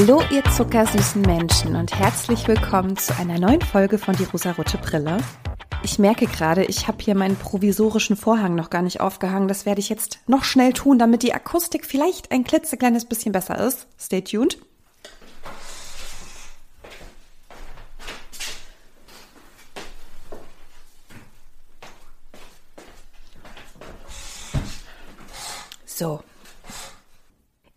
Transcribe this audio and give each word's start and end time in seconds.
Hallo, 0.00 0.22
ihr 0.30 0.44
zuckersüßen 0.44 1.22
Menschen 1.22 1.74
und 1.74 1.92
herzlich 1.92 2.46
willkommen 2.46 2.96
zu 2.96 3.16
einer 3.16 3.40
neuen 3.40 3.60
Folge 3.60 3.98
von 3.98 4.14
Die 4.14 4.22
rosarote 4.22 4.78
Brille. 4.78 5.16
Ich 5.82 5.98
merke 5.98 6.26
gerade, 6.26 6.64
ich 6.64 6.86
habe 6.86 7.02
hier 7.02 7.16
meinen 7.16 7.34
provisorischen 7.34 8.14
Vorhang 8.14 8.54
noch 8.54 8.70
gar 8.70 8.82
nicht 8.82 9.00
aufgehangen. 9.00 9.48
Das 9.48 9.66
werde 9.66 9.80
ich 9.80 9.88
jetzt 9.88 10.20
noch 10.28 10.44
schnell 10.44 10.72
tun, 10.72 11.00
damit 11.00 11.24
die 11.24 11.34
Akustik 11.34 11.84
vielleicht 11.84 12.30
ein 12.30 12.44
klitzekleines 12.44 13.06
bisschen 13.06 13.32
besser 13.32 13.58
ist. 13.58 13.88
Stay 13.98 14.22
tuned. 14.22 14.58
So. 25.86 26.22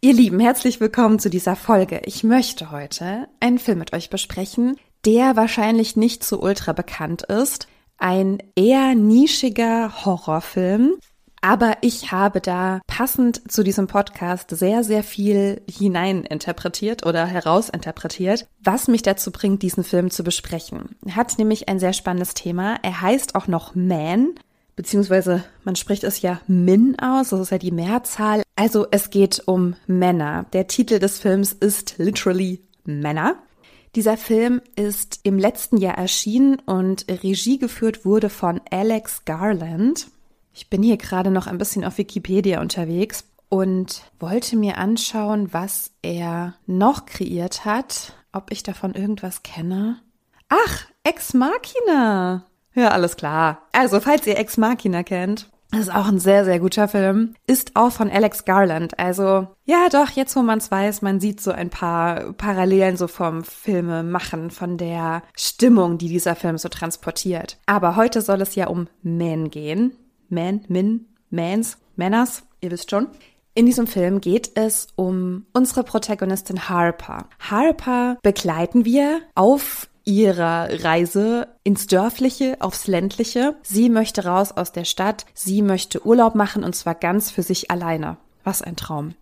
Ihr 0.04 0.14
Lieben, 0.14 0.40
herzlich 0.40 0.80
willkommen 0.80 1.20
zu 1.20 1.30
dieser 1.30 1.56
Folge. 1.56 2.02
Ich 2.06 2.24
möchte 2.24 2.72
heute 2.72 3.28
einen 3.40 3.60
Film 3.60 3.78
mit 3.78 3.94
euch 3.94 4.10
besprechen, 4.10 4.78
der 5.06 5.36
wahrscheinlich 5.36 5.96
nicht 5.96 6.24
so 6.24 6.42
ultra 6.42 6.74
bekannt 6.74 7.22
ist. 7.22 7.68
Ein 8.00 8.40
eher 8.56 8.96
nischiger 8.96 10.04
Horrorfilm. 10.04 10.96
Aber 11.42 11.78
ich 11.82 12.12
habe 12.12 12.42
da 12.42 12.82
passend 12.88 13.52
zu 13.52 13.62
diesem 13.62 13.86
Podcast 13.86 14.50
sehr, 14.50 14.84
sehr 14.84 15.04
viel 15.04 15.62
hineininterpretiert 15.70 17.06
oder 17.06 17.28
herausinterpretiert, 17.28 18.48
was 18.60 18.88
mich 18.88 19.04
dazu 19.04 19.32
bringt, 19.32 19.62
diesen 19.62 19.84
Film 19.84 20.10
zu 20.10 20.24
besprechen. 20.24 20.96
Er 21.06 21.16
hat 21.16 21.38
nämlich 21.38 21.70
ein 21.70 21.78
sehr 21.78 21.94
spannendes 21.94 22.34
Thema. 22.34 22.80
Er 22.82 23.02
heißt 23.02 23.36
auch 23.36 23.46
noch 23.46 23.76
Man 23.76 24.34
beziehungsweise 24.76 25.44
man 25.64 25.76
spricht 25.76 26.04
es 26.04 26.22
ja 26.22 26.42
Min 26.48 26.98
aus, 27.00 27.30
das 27.30 27.40
ist 27.40 27.52
ja 27.52 27.58
die 27.58 27.72
Mehrzahl. 27.72 28.44
Also 28.56 28.88
es 28.92 29.10
geht 29.10 29.44
um 29.46 29.76
Männer. 29.88 30.46
Der 30.54 30.68
Titel 30.68 31.00
des 31.00 31.20
Films 31.20 31.54
ist 31.54 31.96
literally 31.98 32.62
Männer. 32.84 33.36
Dieser 33.96 34.16
Film 34.16 34.62
ist 34.76 35.20
im 35.24 35.38
letzten 35.38 35.78
Jahr 35.78 35.98
erschienen 35.98 36.60
und 36.60 37.06
Regie 37.10 37.60
geführt 37.60 38.06
wurde 38.06 38.30
von 38.30 38.62
Alex 38.70 39.26
Garland. 39.26 40.08
Ich 40.54 40.70
bin 40.70 40.82
hier 40.82 40.98
gerade 40.98 41.32
noch 41.32 41.48
ein 41.48 41.58
bisschen 41.58 41.84
auf 41.84 41.98
Wikipedia 41.98 42.62
unterwegs 42.62 43.26
und 43.50 44.04
wollte 44.20 44.56
mir 44.56 44.78
anschauen, 44.78 45.54
was 45.54 45.92
er 46.02 46.56
noch 46.68 47.06
kreiert 47.06 47.66
hat, 47.66 48.14
ob 48.32 48.52
ich 48.52 48.64
davon 48.64 48.94
irgendwas 48.94 49.44
kenne. 49.44 50.00
Ach, 50.48 50.86
Ex 51.04 51.34
Machina. 51.34 52.46
Ja, 52.74 52.90
alles 52.90 53.18
klar. 53.18 53.68
Also, 53.72 54.00
falls 54.00 54.26
ihr 54.28 54.38
Ex 54.38 54.58
Machina 54.58 55.04
kennt, 55.04 55.50
das 55.72 55.82
ist 55.82 55.96
auch 55.96 56.08
ein 56.08 56.20
sehr, 56.20 56.44
sehr 56.44 56.60
guter 56.60 56.90
Film. 56.90 57.34
Ist 57.48 57.78
auch 57.78 57.94
von 57.94 58.10
Alex 58.10 58.44
Garland. 58.44 59.00
Also, 59.00 59.48
ja, 59.64 59.88
doch, 59.90 60.10
jetzt 60.10 60.36
wo 60.36 60.42
man 60.42 60.58
es 60.58 60.70
weiß, 60.70 61.02
man 61.02 61.22
sieht 61.22 61.40
so 61.40 61.52
ein 61.52 61.70
paar 61.70 62.34
Parallelen 62.34 62.98
so 62.98 63.08
vom 63.08 63.46
Filme 63.46 64.04
machen, 64.04 64.52
von 64.52 64.78
der 64.78 65.24
Stimmung, 65.38 65.98
die 65.98 66.10
dieser 66.10 66.36
Film 66.36 66.58
so 66.58 66.68
transportiert. 66.68 67.58
Aber 67.68 67.96
heute 67.96 68.22
soll 68.22 68.42
es 68.42 68.56
ja 68.56 68.68
um 68.68 68.88
Men 69.02 69.50
gehen. 69.50 69.96
Men, 70.28 70.66
Min, 70.68 71.06
Mans, 71.30 71.78
Männers, 71.96 72.44
ihr 72.60 72.72
wisst 72.72 72.92
schon. 72.92 73.08
In 73.54 73.66
diesem 73.66 73.88
Film 73.88 74.22
geht 74.22 74.52
es 74.56 74.88
um 74.96 75.46
unsere 75.54 75.84
Protagonistin 75.84 76.70
Harper. 76.70 77.28
Harper 77.40 78.18
begleiten 78.24 78.86
wir 78.86 79.22
auf 79.36 79.90
ihrer 80.04 80.84
Reise 80.84 81.48
ins 81.64 81.88
Dörfliche, 81.88 82.58
aufs 82.60 82.88
Ländliche. 82.88 83.56
Sie 83.64 83.90
möchte 83.90 84.26
raus 84.26 84.52
aus 84.52 84.72
der 84.72 84.86
Stadt, 84.86 85.26
sie 85.34 85.62
möchte 85.62 86.06
Urlaub 86.06 86.36
machen 86.36 86.64
und 86.64 86.76
zwar 86.76 86.96
ganz 86.96 87.32
für 87.32 87.44
sich 87.44 87.72
alleine. 87.72 88.18
Was 88.44 88.62
ein 88.62 88.76
Traum. 88.76 89.14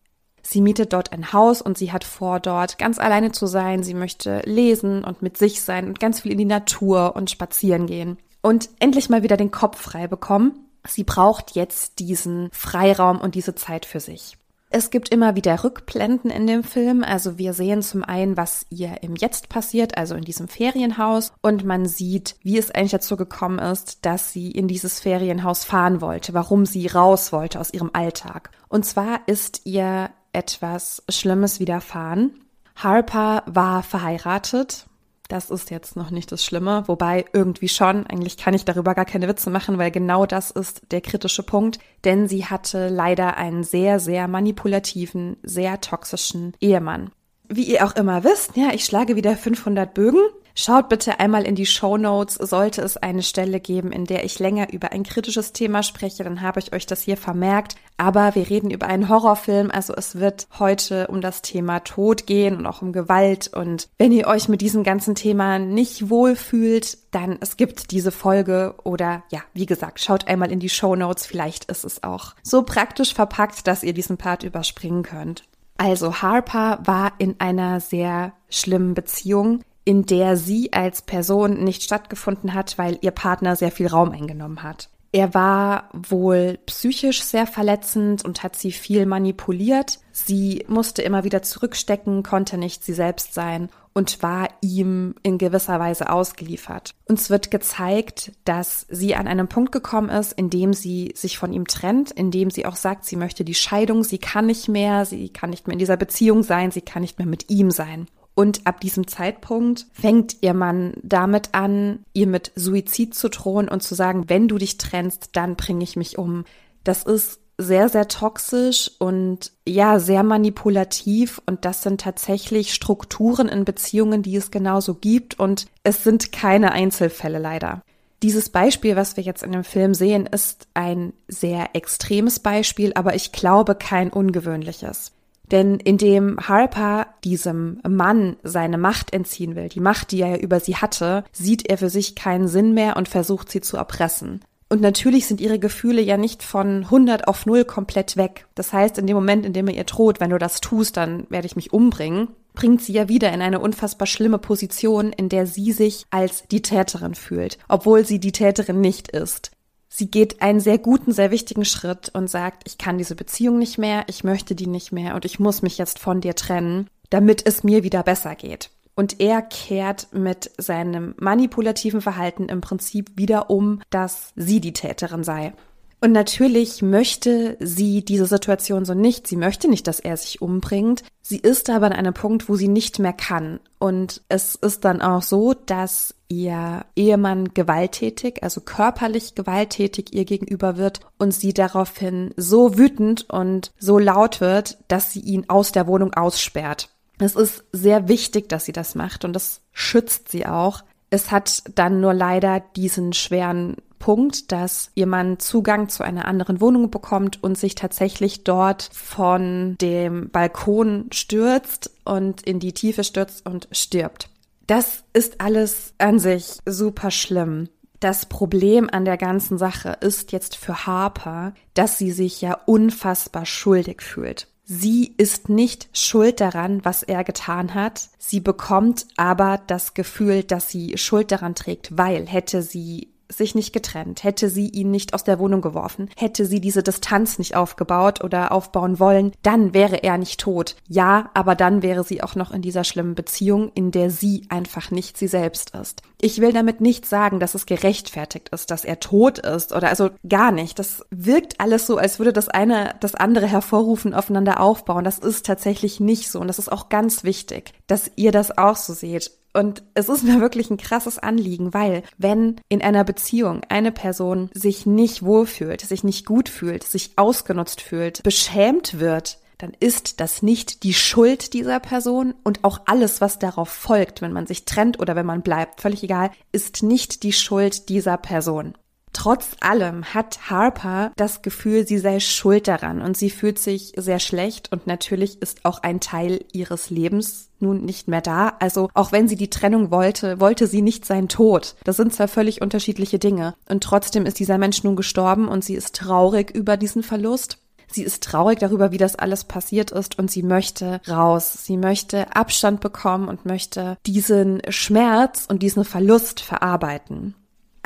Sie 0.41 0.61
mietet 0.61 0.93
dort 0.93 1.11
ein 1.11 1.31
Haus 1.31 1.61
und 1.61 1.77
sie 1.77 1.91
hat 1.91 2.03
vor, 2.03 2.39
dort 2.39 2.79
ganz 2.79 2.97
alleine 2.97 3.31
zu 3.31 3.45
sein. 3.45 3.83
Sie 3.83 3.93
möchte 3.93 4.41
lesen 4.45 5.03
und 5.03 5.21
mit 5.21 5.37
sich 5.37 5.61
sein 5.61 5.87
und 5.87 5.99
ganz 5.99 6.21
viel 6.21 6.31
in 6.31 6.39
die 6.39 6.45
Natur 6.45 7.15
und 7.15 7.29
spazieren 7.29 7.85
gehen. 7.85 8.17
Und 8.41 8.69
endlich 8.79 9.09
mal 9.09 9.21
wieder 9.21 9.37
den 9.37 9.51
Kopf 9.51 9.79
frei 9.79 10.07
bekommen. 10.07 10.65
Sie 10.87 11.03
braucht 11.03 11.51
jetzt 11.51 11.99
diesen 11.99 12.49
Freiraum 12.51 13.19
und 13.19 13.35
diese 13.35 13.53
Zeit 13.53 13.85
für 13.85 13.99
sich. 13.99 14.38
Es 14.71 14.91
gibt 14.91 15.09
immer 15.09 15.35
wieder 15.35 15.63
Rückblenden 15.63 16.29
in 16.29 16.45
dem 16.45 16.63
Film. 16.63 17.03
Also 17.03 17.39
wir 17.39 17.53
sehen 17.53 17.81
zum 17.81 18.03
einen, 18.03 18.37
was 18.37 18.67
ihr 18.69 19.01
im 19.01 19.15
Jetzt 19.15 19.49
passiert, 19.49 19.97
also 19.97 20.13
in 20.13 20.23
diesem 20.23 20.47
Ferienhaus. 20.47 21.31
Und 21.41 21.65
man 21.65 21.87
sieht, 21.87 22.35
wie 22.43 22.57
es 22.57 22.69
eigentlich 22.69 22.91
dazu 22.91 23.17
gekommen 23.17 23.57
ist, 23.57 24.05
dass 24.05 24.31
sie 24.31 24.51
in 24.51 24.67
dieses 24.67 24.99
Ferienhaus 24.99 25.63
fahren 25.63 26.01
wollte, 26.01 26.35
warum 26.35 26.67
sie 26.67 26.85
raus 26.85 27.31
wollte 27.31 27.59
aus 27.59 27.73
ihrem 27.73 27.89
Alltag. 27.93 28.51
Und 28.67 28.85
zwar 28.85 29.21
ist 29.27 29.61
ihr 29.65 30.11
etwas 30.33 31.03
Schlimmes 31.09 31.59
widerfahren. 31.59 32.39
Harper 32.75 33.43
war 33.47 33.81
verheiratet 33.81 34.88
das 35.29 35.51
ist 35.51 35.69
jetzt 35.69 35.95
noch 35.95 36.09
nicht 36.09 36.31
das 36.31 36.43
Schlimme, 36.43 36.83
wobei 36.87 37.23
irgendwie 37.33 37.69
schon. 37.69 38.05
Eigentlich 38.07 38.35
kann 38.35 38.55
ich 38.55 38.65
darüber 38.65 38.95
gar 38.95 39.05
keine 39.05 39.27
Witze 39.27 39.49
machen, 39.49 39.77
weil 39.77 39.91
genau 39.91 40.25
das 40.25 40.51
ist 40.51 40.81
der 40.91 41.01
kritische 41.01 41.43
Punkt. 41.43 41.79
Denn 42.03 42.27
sie 42.27 42.47
hatte 42.47 42.89
leider 42.89 43.37
einen 43.37 43.63
sehr, 43.63 43.99
sehr 43.99 44.27
manipulativen, 44.27 45.37
sehr 45.43 45.79
toxischen 45.81 46.53
Ehemann. 46.59 47.11
Wie 47.47 47.63
ihr 47.63 47.85
auch 47.85 47.95
immer 47.95 48.23
wisst, 48.23 48.57
ja, 48.57 48.69
ich 48.73 48.85
schlage 48.85 49.15
wieder 49.15 49.37
500 49.37 49.93
Bögen. 49.93 50.21
Schaut 50.55 50.89
bitte 50.89 51.19
einmal 51.19 51.43
in 51.43 51.55
die 51.55 51.65
Show 51.65 51.97
Notes. 51.97 52.35
Sollte 52.35 52.81
es 52.81 52.97
eine 52.97 53.23
Stelle 53.23 53.59
geben, 53.59 53.91
in 53.91 54.05
der 54.05 54.23
ich 54.23 54.39
länger 54.39 54.71
über 54.73 54.91
ein 54.91 55.03
kritisches 55.03 55.53
Thema 55.53 55.83
spreche, 55.83 56.23
dann 56.23 56.41
habe 56.41 56.59
ich 56.59 56.73
euch 56.73 56.85
das 56.85 57.01
hier 57.01 57.17
vermerkt. 57.17 57.75
Aber 57.97 58.33
wir 58.35 58.49
reden 58.49 58.71
über 58.71 58.87
einen 58.87 59.09
Horrorfilm, 59.09 59.71
also 59.71 59.93
es 59.93 60.19
wird 60.19 60.47
heute 60.57 61.07
um 61.07 61.19
das 61.19 61.41
Thema 61.41 61.81
Tod 61.81 62.25
gehen 62.25 62.55
und 62.55 62.65
auch 62.65 62.81
um 62.81 62.93
Gewalt. 62.93 63.51
Und 63.53 63.89
wenn 63.97 64.11
ihr 64.11 64.27
euch 64.27 64.47
mit 64.47 64.61
diesem 64.61 64.83
ganzen 64.83 65.15
Thema 65.15 65.59
nicht 65.59 66.09
wohlfühlt, 66.09 66.97
dann 67.11 67.37
es 67.41 67.57
gibt 67.57 67.91
diese 67.91 68.11
Folge 68.11 68.75
oder 68.83 69.23
ja, 69.31 69.41
wie 69.53 69.65
gesagt, 69.65 69.99
schaut 69.99 70.27
einmal 70.27 70.51
in 70.51 70.59
die 70.59 70.69
Show 70.69 70.95
Notes. 70.95 71.25
Vielleicht 71.25 71.65
ist 71.65 71.83
es 71.83 72.03
auch 72.03 72.35
so 72.41 72.63
praktisch 72.63 73.13
verpackt, 73.13 73.67
dass 73.67 73.83
ihr 73.83 73.93
diesen 73.93 74.17
Part 74.17 74.43
überspringen 74.43 75.03
könnt. 75.03 75.43
Also 75.77 76.21
Harper 76.21 76.79
war 76.83 77.13
in 77.19 77.35
einer 77.39 77.79
sehr 77.79 78.33
schlimmen 78.49 78.93
Beziehung 78.93 79.61
in 79.89 80.05
der 80.05 80.37
sie 80.37 80.71
als 80.71 81.01
Person 81.01 81.63
nicht 81.63 81.81
stattgefunden 81.81 82.53
hat, 82.53 82.77
weil 82.77 82.99
ihr 83.01 83.09
Partner 83.09 83.55
sehr 83.55 83.71
viel 83.71 83.87
Raum 83.87 84.11
eingenommen 84.11 84.61
hat. 84.61 84.87
Er 85.11 85.33
war 85.33 85.89
wohl 85.93 86.59
psychisch 86.67 87.23
sehr 87.23 87.47
verletzend 87.47 88.23
und 88.23 88.43
hat 88.43 88.55
sie 88.55 88.71
viel 88.71 89.07
manipuliert. 89.07 89.97
Sie 90.11 90.63
musste 90.67 91.01
immer 91.01 91.23
wieder 91.23 91.41
zurückstecken, 91.41 92.21
konnte 92.21 92.59
nicht 92.59 92.83
sie 92.83 92.93
selbst 92.93 93.33
sein 93.33 93.69
und 93.93 94.21
war 94.21 94.49
ihm 94.61 95.15
in 95.23 95.39
gewisser 95.39 95.79
Weise 95.79 96.11
ausgeliefert. 96.11 96.93
Uns 97.05 97.31
wird 97.31 97.49
gezeigt, 97.49 98.33
dass 98.45 98.85
sie 98.91 99.15
an 99.15 99.27
einem 99.27 99.47
Punkt 99.47 99.71
gekommen 99.71 100.09
ist, 100.09 100.33
in 100.33 100.51
dem 100.51 100.73
sie 100.73 101.13
sich 101.15 101.39
von 101.39 101.51
ihm 101.51 101.65
trennt, 101.65 102.11
in 102.11 102.29
dem 102.29 102.51
sie 102.51 102.67
auch 102.67 102.75
sagt, 102.75 103.05
sie 103.05 103.15
möchte 103.15 103.43
die 103.43 103.55
Scheidung, 103.55 104.03
sie 104.03 104.19
kann 104.19 104.45
nicht 104.45 104.67
mehr, 104.67 105.05
sie 105.05 105.29
kann 105.29 105.49
nicht 105.49 105.65
mehr 105.65 105.73
in 105.73 105.79
dieser 105.79 105.97
Beziehung 105.97 106.43
sein, 106.43 106.69
sie 106.69 106.81
kann 106.81 107.01
nicht 107.01 107.17
mehr 107.17 107.27
mit 107.27 107.49
ihm 107.49 107.71
sein. 107.71 108.07
Und 108.39 108.65
ab 108.65 108.79
diesem 108.79 109.05
Zeitpunkt 109.05 109.87
fängt 109.91 110.37
ihr 110.39 110.53
Mann 110.53 110.93
damit 111.03 111.49
an, 111.51 112.05
ihr 112.13 112.25
mit 112.25 112.53
Suizid 112.55 113.13
zu 113.13 113.29
drohen 113.29 113.67
und 113.67 113.83
zu 113.83 113.95
sagen, 113.95 114.29
wenn 114.29 114.47
du 114.47 114.57
dich 114.57 114.77
trennst, 114.77 115.31
dann 115.33 115.57
bringe 115.57 115.83
ich 115.83 115.97
mich 115.97 116.17
um. 116.17 116.45
Das 116.85 117.03
ist 117.03 117.41
sehr, 117.57 117.89
sehr 117.89 118.07
toxisch 118.07 118.91
und 118.97 119.51
ja, 119.67 119.99
sehr 119.99 120.23
manipulativ. 120.23 121.41
Und 121.47 121.65
das 121.65 121.81
sind 121.81 121.99
tatsächlich 121.99 122.73
Strukturen 122.73 123.49
in 123.49 123.65
Beziehungen, 123.65 124.23
die 124.23 124.37
es 124.37 124.51
genauso 124.51 124.93
gibt. 124.93 125.37
Und 125.37 125.65
es 125.83 126.05
sind 126.05 126.31
keine 126.31 126.71
Einzelfälle 126.71 127.39
leider. 127.39 127.81
Dieses 128.23 128.47
Beispiel, 128.47 128.95
was 128.95 129.17
wir 129.17 129.23
jetzt 129.25 129.43
in 129.43 129.51
dem 129.51 129.65
Film 129.65 129.93
sehen, 129.93 130.25
ist 130.27 130.69
ein 130.73 131.11
sehr 131.27 131.75
extremes 131.75 132.39
Beispiel, 132.39 132.93
aber 132.95 133.15
ich 133.15 133.33
glaube 133.33 133.75
kein 133.75 134.09
ungewöhnliches. 134.09 135.11
Denn 135.51 135.75
indem 135.79 136.37
Harper 136.39 137.07
diesem 137.23 137.79
Mann 137.87 138.37
seine 138.43 138.77
Macht 138.77 139.13
entziehen 139.13 139.55
will, 139.55 139.69
die 139.69 139.79
Macht, 139.79 140.11
die 140.11 140.21
er 140.21 140.41
über 140.41 140.59
sie 140.59 140.75
hatte, 140.75 141.23
sieht 141.31 141.67
er 141.69 141.77
für 141.77 141.89
sich 141.89 142.15
keinen 142.15 142.47
Sinn 142.47 142.73
mehr 142.73 142.97
und 142.97 143.09
versucht 143.09 143.51
sie 143.51 143.61
zu 143.61 143.77
erpressen. 143.77 144.41
Und 144.71 144.81
natürlich 144.81 145.25
sind 145.25 145.41
ihre 145.41 145.57
Gefühle 145.57 146.01
ja 146.01 146.15
nicht 146.15 146.43
von 146.43 146.83
100 146.83 147.27
auf 147.27 147.47
0 147.47 147.65
komplett 147.65 148.17
weg. 148.17 148.45
Das 148.53 148.71
heißt, 148.71 148.99
in 148.99 149.07
dem 149.07 149.15
Moment, 149.15 149.43
in 149.43 149.53
dem 149.53 149.67
er 149.67 149.73
ihr 149.73 149.83
droht, 149.83 150.19
wenn 150.19 150.29
du 150.29 150.37
das 150.37 150.61
tust, 150.61 150.95
dann 150.95 151.25
werde 151.29 151.47
ich 151.47 151.55
mich 151.55 151.73
umbringen, 151.73 152.27
bringt 152.53 152.83
sie 152.83 152.93
ja 152.93 153.09
wieder 153.09 153.33
in 153.33 153.41
eine 153.41 153.59
unfassbar 153.59 154.05
schlimme 154.05 154.37
Position, 154.37 155.11
in 155.11 155.27
der 155.27 155.47
sie 155.47 155.71
sich 155.71 156.05
als 156.11 156.43
die 156.51 156.61
Täterin 156.61 157.15
fühlt, 157.15 157.57
obwohl 157.67 158.05
sie 158.05 158.19
die 158.19 158.31
Täterin 158.31 158.79
nicht 158.79 159.09
ist. 159.09 159.51
Sie 159.89 160.09
geht 160.09 160.41
einen 160.41 160.59
sehr 160.59 160.77
guten, 160.77 161.11
sehr 161.11 161.31
wichtigen 161.31 161.65
Schritt 161.65 162.09
und 162.13 162.29
sagt, 162.29 162.61
ich 162.65 162.77
kann 162.77 162.99
diese 162.99 163.15
Beziehung 163.15 163.57
nicht 163.57 163.79
mehr, 163.79 164.03
ich 164.07 164.23
möchte 164.23 164.53
die 164.53 164.67
nicht 164.67 164.91
mehr 164.91 165.15
und 165.15 165.25
ich 165.25 165.39
muss 165.39 165.63
mich 165.63 165.79
jetzt 165.79 165.97
von 165.97 166.21
dir 166.21 166.35
trennen, 166.35 166.87
damit 167.09 167.45
es 167.45 167.63
mir 167.63 167.83
wieder 167.83 168.03
besser 168.03 168.35
geht. 168.35 168.69
Und 168.95 169.19
er 169.19 169.41
kehrt 169.41 170.09
mit 170.11 170.51
seinem 170.57 171.15
manipulativen 171.17 172.01
Verhalten 172.01 172.49
im 172.49 172.61
Prinzip 172.61 173.11
wieder 173.15 173.49
um, 173.49 173.81
dass 173.89 174.33
sie 174.35 174.59
die 174.59 174.73
Täterin 174.73 175.23
sei. 175.23 175.53
Und 176.01 176.13
natürlich 176.13 176.81
möchte 176.81 177.57
sie 177.59 178.05
diese 178.05 178.25
Situation 178.25 178.85
so 178.85 178.93
nicht. 178.93 179.27
Sie 179.27 179.35
möchte 179.35 179.67
nicht, 179.67 179.85
dass 179.87 179.99
er 179.99 180.15
sich 180.15 180.41
umbringt. 180.41 181.03
Sie 181.21 181.37
ist 181.37 181.69
aber 181.69 181.87
an 181.87 181.93
einem 181.93 182.13
Punkt, 182.13 182.47
wo 182.47 182.55
sie 182.55 182.69
nicht 182.69 182.99
mehr 182.99 183.11
kann. 183.11 183.59
Und 183.79 184.21
es 184.29 184.55
ist 184.55 184.85
dann 184.85 185.01
auch 185.01 185.21
so, 185.21 185.53
dass 185.53 186.15
ihr 186.29 186.85
Ehemann 186.95 187.53
gewalttätig, 187.53 188.43
also 188.43 188.61
körperlich 188.61 189.35
gewalttätig 189.35 190.13
ihr 190.13 190.25
gegenüber 190.25 190.77
wird 190.77 191.01
und 191.17 191.33
sie 191.33 191.53
daraufhin 191.53 192.33
so 192.37 192.77
wütend 192.77 193.29
und 193.29 193.71
so 193.77 193.99
laut 193.99 194.39
wird, 194.39 194.77
dass 194.87 195.11
sie 195.11 195.21
ihn 195.21 195.49
aus 195.49 195.71
der 195.71 195.87
Wohnung 195.87 196.13
aussperrt. 196.13 196.89
Es 197.19 197.35
ist 197.35 197.65
sehr 197.73 198.07
wichtig, 198.07 198.47
dass 198.47 198.65
sie 198.65 198.71
das 198.71 198.95
macht 198.95 199.25
und 199.25 199.33
das 199.33 199.61
schützt 199.73 200.29
sie 200.29 200.45
auch. 200.45 200.83
Es 201.09 201.31
hat 201.31 201.63
dann 201.75 201.99
nur 201.99 202.13
leider 202.13 202.61
diesen 202.75 203.11
schweren 203.13 203.75
Punkt, 203.99 204.51
dass 204.51 204.91
jemand 204.95 205.41
Zugang 205.41 205.89
zu 205.89 206.03
einer 206.03 206.25
anderen 206.25 206.61
Wohnung 206.61 206.89
bekommt 206.89 207.43
und 207.43 207.57
sich 207.57 207.75
tatsächlich 207.75 208.43
dort 208.43 208.89
von 208.93 209.75
dem 209.79 210.29
Balkon 210.29 211.07
stürzt 211.11 211.91
und 212.05 212.41
in 212.41 212.59
die 212.59 212.73
Tiefe 212.73 213.03
stürzt 213.03 213.45
und 213.45 213.67
stirbt. 213.71 214.29
Das 214.65 215.03
ist 215.13 215.41
alles 215.41 215.93
an 215.97 216.19
sich 216.19 216.59
super 216.65 217.11
schlimm. 217.11 217.69
Das 217.99 218.25
Problem 218.25 218.89
an 218.89 219.03
der 219.03 219.17
ganzen 219.17 219.57
Sache 219.57 219.97
ist 219.99 220.31
jetzt 220.31 220.55
für 220.55 220.85
Harper, 220.85 221.53
dass 221.73 221.97
sie 221.97 222.11
sich 222.11 222.39
ja 222.41 222.57
unfassbar 222.65 223.45
schuldig 223.45 224.01
fühlt. 224.01 224.47
Sie 224.63 225.15
ist 225.17 225.49
nicht 225.49 225.89
schuld 225.93 226.39
daran, 226.39 226.85
was 226.85 227.01
er 227.01 227.23
getan 227.23 227.73
hat. 227.73 228.09
Sie 228.19 228.39
bekommt 228.39 229.07
aber 229.17 229.59
das 229.65 229.95
Gefühl, 229.95 230.43
dass 230.43 230.69
sie 230.69 230.95
Schuld 230.97 231.31
daran 231.31 231.55
trägt, 231.55 231.97
weil 231.97 232.27
hätte 232.27 232.61
sie 232.61 233.09
sich 233.31 233.55
nicht 233.55 233.73
getrennt, 233.73 234.23
hätte 234.23 234.49
sie 234.49 234.67
ihn 234.67 234.91
nicht 234.91 235.13
aus 235.13 235.23
der 235.23 235.39
Wohnung 235.39 235.61
geworfen, 235.61 236.09
hätte 236.17 236.45
sie 236.45 236.59
diese 236.59 236.83
Distanz 236.83 237.37
nicht 237.37 237.55
aufgebaut 237.55 238.23
oder 238.23 238.51
aufbauen 238.51 238.99
wollen, 238.99 239.31
dann 239.43 239.73
wäre 239.73 240.03
er 240.03 240.17
nicht 240.17 240.39
tot. 240.39 240.75
Ja, 240.87 241.29
aber 241.33 241.55
dann 241.55 241.81
wäre 241.81 242.03
sie 242.03 242.23
auch 242.23 242.35
noch 242.35 242.51
in 242.51 242.61
dieser 242.61 242.83
schlimmen 242.83 243.15
Beziehung, 243.15 243.71
in 243.75 243.91
der 243.91 244.09
sie 244.09 244.45
einfach 244.49 244.91
nicht 244.91 245.17
sie 245.17 245.27
selbst 245.27 245.75
ist. 245.75 246.01
Ich 246.21 246.41
will 246.41 246.51
damit 246.51 246.81
nicht 246.81 247.05
sagen, 247.05 247.39
dass 247.39 247.55
es 247.55 247.65
gerechtfertigt 247.65 248.49
ist, 248.49 248.71
dass 248.71 248.83
er 248.83 248.99
tot 248.99 249.39
ist 249.39 249.73
oder 249.73 249.89
also 249.89 250.09
gar 250.27 250.51
nicht. 250.51 250.79
Das 250.79 251.05
wirkt 251.11 251.59
alles 251.61 251.87
so, 251.87 251.97
als 251.97 252.19
würde 252.19 252.33
das 252.33 252.49
eine 252.49 252.95
das 252.99 253.15
andere 253.15 253.47
hervorrufen, 253.47 254.13
aufeinander 254.13 254.59
aufbauen. 254.59 255.03
Das 255.03 255.19
ist 255.19 255.45
tatsächlich 255.45 255.99
nicht 255.99 256.29
so 256.29 256.39
und 256.39 256.47
das 256.47 256.59
ist 256.59 256.71
auch 256.71 256.89
ganz 256.89 257.23
wichtig, 257.23 257.73
dass 257.87 258.11
ihr 258.15 258.31
das 258.31 258.57
auch 258.57 258.75
so 258.75 258.93
seht. 258.93 259.31
Und 259.53 259.83
es 259.95 260.09
ist 260.09 260.23
mir 260.23 260.41
wirklich 260.41 260.69
ein 260.69 260.77
krasses 260.77 261.17
Anliegen, 261.17 261.73
weil 261.73 262.03
wenn 262.17 262.61
in 262.69 262.81
einer 262.81 263.03
Beziehung 263.03 263.61
eine 263.69 263.91
Person 263.91 264.49
sich 264.53 264.85
nicht 264.85 265.23
wohlfühlt, 265.23 265.81
sich 265.81 266.03
nicht 266.03 266.25
gut 266.25 266.49
fühlt, 266.49 266.83
sich 266.83 267.11
ausgenutzt 267.15 267.81
fühlt, 267.81 268.21
beschämt 268.23 268.99
wird, 268.99 269.39
dann 269.57 269.73
ist 269.79 270.21
das 270.21 270.41
nicht 270.41 270.83
die 270.83 270.93
Schuld 270.93 271.53
dieser 271.53 271.79
Person 271.79 272.33
und 272.43 272.63
auch 272.63 272.81
alles, 272.85 273.21
was 273.21 273.39
darauf 273.39 273.69
folgt, 273.69 274.21
wenn 274.21 274.31
man 274.31 274.47
sich 274.47 274.65
trennt 274.65 274.99
oder 274.99 275.15
wenn 275.15 275.25
man 275.25 275.41
bleibt, 275.41 275.81
völlig 275.81 276.01
egal, 276.01 276.31
ist 276.51 276.81
nicht 276.81 277.23
die 277.23 277.33
Schuld 277.33 277.89
dieser 277.89 278.17
Person. 278.17 278.73
Trotz 279.19 279.57
allem 279.59 280.05
hat 280.05 280.49
Harper 280.49 281.11
das 281.17 281.41
Gefühl, 281.41 281.85
sie 281.85 281.97
sei 281.97 282.21
schuld 282.21 282.69
daran 282.69 283.01
und 283.01 283.17
sie 283.17 283.29
fühlt 283.29 283.59
sich 283.59 283.91
sehr 283.97 284.19
schlecht 284.19 284.71
und 284.71 284.87
natürlich 284.87 285.41
ist 285.41 285.65
auch 285.65 285.83
ein 285.83 285.99
Teil 285.99 286.45
ihres 286.53 286.89
Lebens 286.89 287.49
nun 287.59 287.83
nicht 287.83 288.07
mehr 288.07 288.21
da. 288.21 288.53
Also 288.59 288.89
auch 288.93 289.11
wenn 289.11 289.27
sie 289.27 289.35
die 289.35 289.49
Trennung 289.49 289.91
wollte, 289.91 290.39
wollte 290.39 290.67
sie 290.67 290.81
nicht 290.81 291.05
sein 291.05 291.27
Tod. 291.27 291.75
Das 291.83 291.97
sind 291.97 292.13
zwar 292.13 292.29
völlig 292.29 292.61
unterschiedliche 292.61 293.19
Dinge 293.19 293.55
und 293.67 293.83
trotzdem 293.83 294.25
ist 294.25 294.39
dieser 294.39 294.57
Mensch 294.57 294.85
nun 294.85 294.95
gestorben 294.95 295.49
und 295.49 295.65
sie 295.65 295.75
ist 295.75 295.97
traurig 295.97 296.51
über 296.51 296.77
diesen 296.77 297.03
Verlust. 297.03 297.57
Sie 297.91 298.03
ist 298.03 298.23
traurig 298.23 298.59
darüber, 298.59 298.93
wie 298.93 298.97
das 298.97 299.17
alles 299.17 299.43
passiert 299.43 299.91
ist 299.91 300.17
und 300.17 300.31
sie 300.31 300.43
möchte 300.43 301.01
raus. 301.09 301.65
Sie 301.65 301.75
möchte 301.75 302.37
Abstand 302.37 302.79
bekommen 302.79 303.27
und 303.27 303.45
möchte 303.45 303.97
diesen 304.05 304.61
Schmerz 304.69 305.45
und 305.49 305.61
diesen 305.61 305.83
Verlust 305.83 306.39
verarbeiten. 306.39 307.35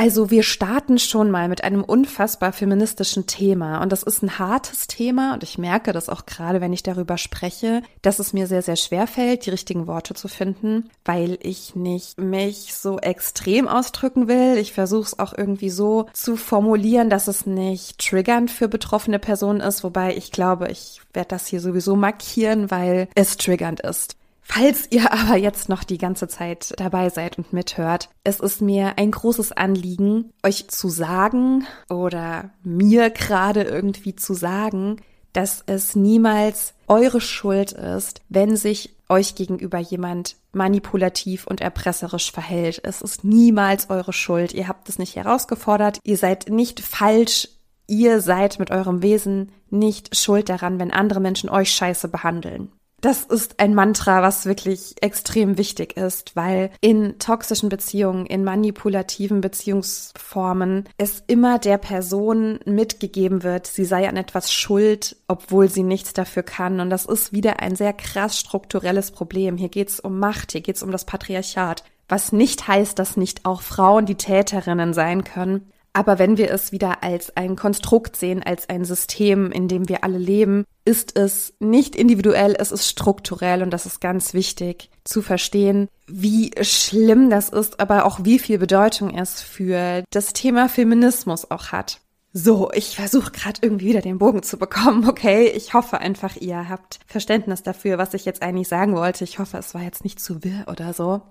Also 0.03 0.29
wir 0.29 0.43
starten 0.43 0.99
schon 0.99 1.31
mal 1.31 1.47
mit 1.47 1.63
einem 1.63 1.81
unfassbar 1.81 2.51
feministischen 2.51 3.25
Thema 3.25 3.81
und 3.81 3.89
das 3.89 4.03
ist 4.03 4.21
ein 4.21 4.37
hartes 4.37 4.87
Thema 4.87 5.33
und 5.33 5.43
ich 5.43 5.57
merke 5.57 5.93
das 5.93 6.09
auch 6.09 6.25
gerade, 6.25 6.59
wenn 6.59 6.73
ich 6.73 6.83
darüber 6.83 7.17
spreche, 7.17 7.81
dass 8.01 8.19
es 8.19 8.33
mir 8.33 8.45
sehr, 8.45 8.61
sehr 8.61 8.75
schwer 8.75 9.07
fällt, 9.07 9.45
die 9.45 9.51
richtigen 9.51 9.87
Worte 9.87 10.13
zu 10.13 10.27
finden, 10.27 10.89
weil 11.05 11.37
ich 11.41 11.75
nicht 11.75 12.19
mich 12.19 12.73
so 12.73 12.99
extrem 12.99 13.69
ausdrücken 13.69 14.27
will. 14.27 14.57
Ich 14.57 14.73
versuche 14.73 15.03
es 15.03 15.19
auch 15.19 15.31
irgendwie 15.37 15.69
so 15.69 16.07
zu 16.11 16.35
formulieren, 16.35 17.09
dass 17.09 17.29
es 17.29 17.45
nicht 17.45 17.97
triggernd 18.05 18.51
für 18.51 18.67
betroffene 18.67 19.19
Personen 19.19 19.61
ist, 19.61 19.85
wobei 19.85 20.17
ich 20.17 20.33
glaube, 20.33 20.67
ich 20.69 20.99
werde 21.13 21.29
das 21.29 21.47
hier 21.47 21.61
sowieso 21.61 21.95
markieren, 21.95 22.69
weil 22.69 23.07
es 23.15 23.37
triggernd 23.37 23.79
ist. 23.79 24.17
Falls 24.43 24.87
ihr 24.91 25.11
aber 25.11 25.37
jetzt 25.37 25.69
noch 25.69 25.83
die 25.83 25.97
ganze 25.97 26.27
Zeit 26.27 26.73
dabei 26.77 27.09
seid 27.09 27.37
und 27.37 27.53
mithört, 27.53 28.09
es 28.23 28.39
ist 28.39 28.61
mir 28.61 28.97
ein 28.97 29.11
großes 29.11 29.53
Anliegen, 29.53 30.31
euch 30.43 30.67
zu 30.67 30.89
sagen 30.89 31.65
oder 31.89 32.51
mir 32.63 33.09
gerade 33.09 33.63
irgendwie 33.63 34.15
zu 34.15 34.33
sagen, 34.33 34.97
dass 35.31 35.63
es 35.65 35.95
niemals 35.95 36.75
eure 36.87 37.19
Schuld 37.19 37.71
ist, 37.71 38.21
wenn 38.29 38.55
sich 38.55 38.95
euch 39.09 39.33
gegenüber 39.33 39.79
jemand 39.79 40.35
manipulativ 40.51 41.47
und 41.47 41.59
erpresserisch 41.59 42.31
verhält. 42.31 42.81
Es 42.83 43.01
ist 43.01 43.23
niemals 43.23 43.89
eure 43.89 44.13
Schuld. 44.13 44.53
Ihr 44.53 44.67
habt 44.67 44.87
es 44.89 44.99
nicht 44.99 45.15
herausgefordert. 45.15 45.99
Ihr 46.03 46.17
seid 46.17 46.49
nicht 46.49 46.79
falsch. 46.79 47.49
Ihr 47.87 48.21
seid 48.21 48.59
mit 48.59 48.71
eurem 48.71 49.01
Wesen 49.01 49.51
nicht 49.69 50.15
schuld 50.15 50.49
daran, 50.49 50.79
wenn 50.79 50.91
andere 50.91 51.19
Menschen 51.19 51.49
euch 51.49 51.71
scheiße 51.71 52.07
behandeln 52.07 52.71
das 53.03 53.23
ist 53.23 53.59
ein 53.59 53.75
Mantra, 53.75 54.21
was 54.21 54.45
wirklich 54.45 54.95
extrem 55.01 55.57
wichtig 55.57 55.97
ist, 55.97 56.37
weil 56.37 56.71
in 56.79 57.19
toxischen 57.19 57.67
Beziehungen, 57.67 58.25
in 58.25 58.45
manipulativen 58.45 59.41
Beziehungsformen 59.41 60.87
es 60.97 61.21
immer 61.27 61.59
der 61.59 61.77
Person 61.77 62.59
mitgegeben 62.65 63.43
wird, 63.43 63.67
sie 63.67 63.83
sei 63.83 64.07
an 64.07 64.15
etwas 64.15 64.53
schuld, 64.53 65.17
obwohl 65.27 65.69
sie 65.69 65.83
nichts 65.83 66.13
dafür 66.13 66.43
kann. 66.43 66.79
Und 66.79 66.89
das 66.89 67.05
ist 67.05 67.33
wieder 67.33 67.59
ein 67.59 67.75
sehr 67.75 67.91
krass 67.91 68.39
strukturelles 68.39 69.11
Problem. 69.11 69.57
Hier 69.57 69.69
geht 69.69 69.89
es 69.89 69.99
um 69.99 70.17
Macht, 70.17 70.53
hier 70.53 70.61
geht 70.61 70.77
es 70.77 70.83
um 70.83 70.91
das 70.91 71.03
Patriarchat. 71.03 71.83
Was 72.07 72.31
nicht 72.31 72.69
heißt, 72.69 72.97
dass 72.97 73.17
nicht 73.17 73.43
auch 73.43 73.61
Frauen 73.61 74.05
die 74.05 74.15
Täterinnen 74.15 74.93
sein 74.93 75.25
können. 75.25 75.72
Aber 75.93 76.17
wenn 76.17 76.37
wir 76.37 76.49
es 76.51 76.71
wieder 76.71 77.03
als 77.03 77.37
ein 77.37 77.55
Konstrukt 77.55 78.15
sehen, 78.15 78.41
als 78.41 78.67
ein 78.67 78.83
System, 78.83 79.51
in 79.51 79.67
dem 79.67 79.87
wir 79.87 80.03
alle 80.03 80.17
leben, 80.17 80.65
ist 80.85 81.17
es 81.17 81.53
nicht 81.59 81.95
individuell, 81.95 82.55
es 82.57 82.71
ist 82.71 82.87
strukturell 82.87 83.61
und 83.61 83.69
das 83.69 83.85
ist 83.85 84.01
ganz 84.01 84.33
wichtig 84.33 84.89
zu 85.03 85.21
verstehen, 85.21 85.87
wie 86.07 86.51
schlimm 86.61 87.29
das 87.29 87.49
ist, 87.49 87.79
aber 87.79 88.05
auch 88.05 88.21
wie 88.23 88.39
viel 88.39 88.57
Bedeutung 88.57 89.15
es 89.15 89.41
für 89.41 90.03
das 90.09 90.33
Thema 90.33 90.67
Feminismus 90.67 91.49
auch 91.51 91.67
hat. 91.67 91.99
So, 92.35 92.71
ich 92.73 92.95
versuche 92.95 93.31
gerade 93.31 93.59
irgendwie 93.61 93.89
wieder 93.89 94.01
den 94.01 94.17
Bogen 94.17 94.41
zu 94.41 94.57
bekommen, 94.57 95.07
okay? 95.07 95.47
Ich 95.49 95.75
hoffe 95.75 95.99
einfach, 95.99 96.35
ihr 96.37 96.67
habt 96.67 96.99
Verständnis 97.05 97.61
dafür, 97.61 97.99
was 97.99 98.15
ich 98.15 98.25
jetzt 98.25 98.41
eigentlich 98.41 98.67
sagen 98.67 98.95
wollte. 98.95 99.23
Ich 99.23 99.37
hoffe, 99.37 99.57
es 99.57 99.75
war 99.75 99.83
jetzt 99.83 100.03
nicht 100.03 100.19
zu 100.19 100.43
wirr 100.43 100.65
oder 100.67 100.93
so 100.93 101.21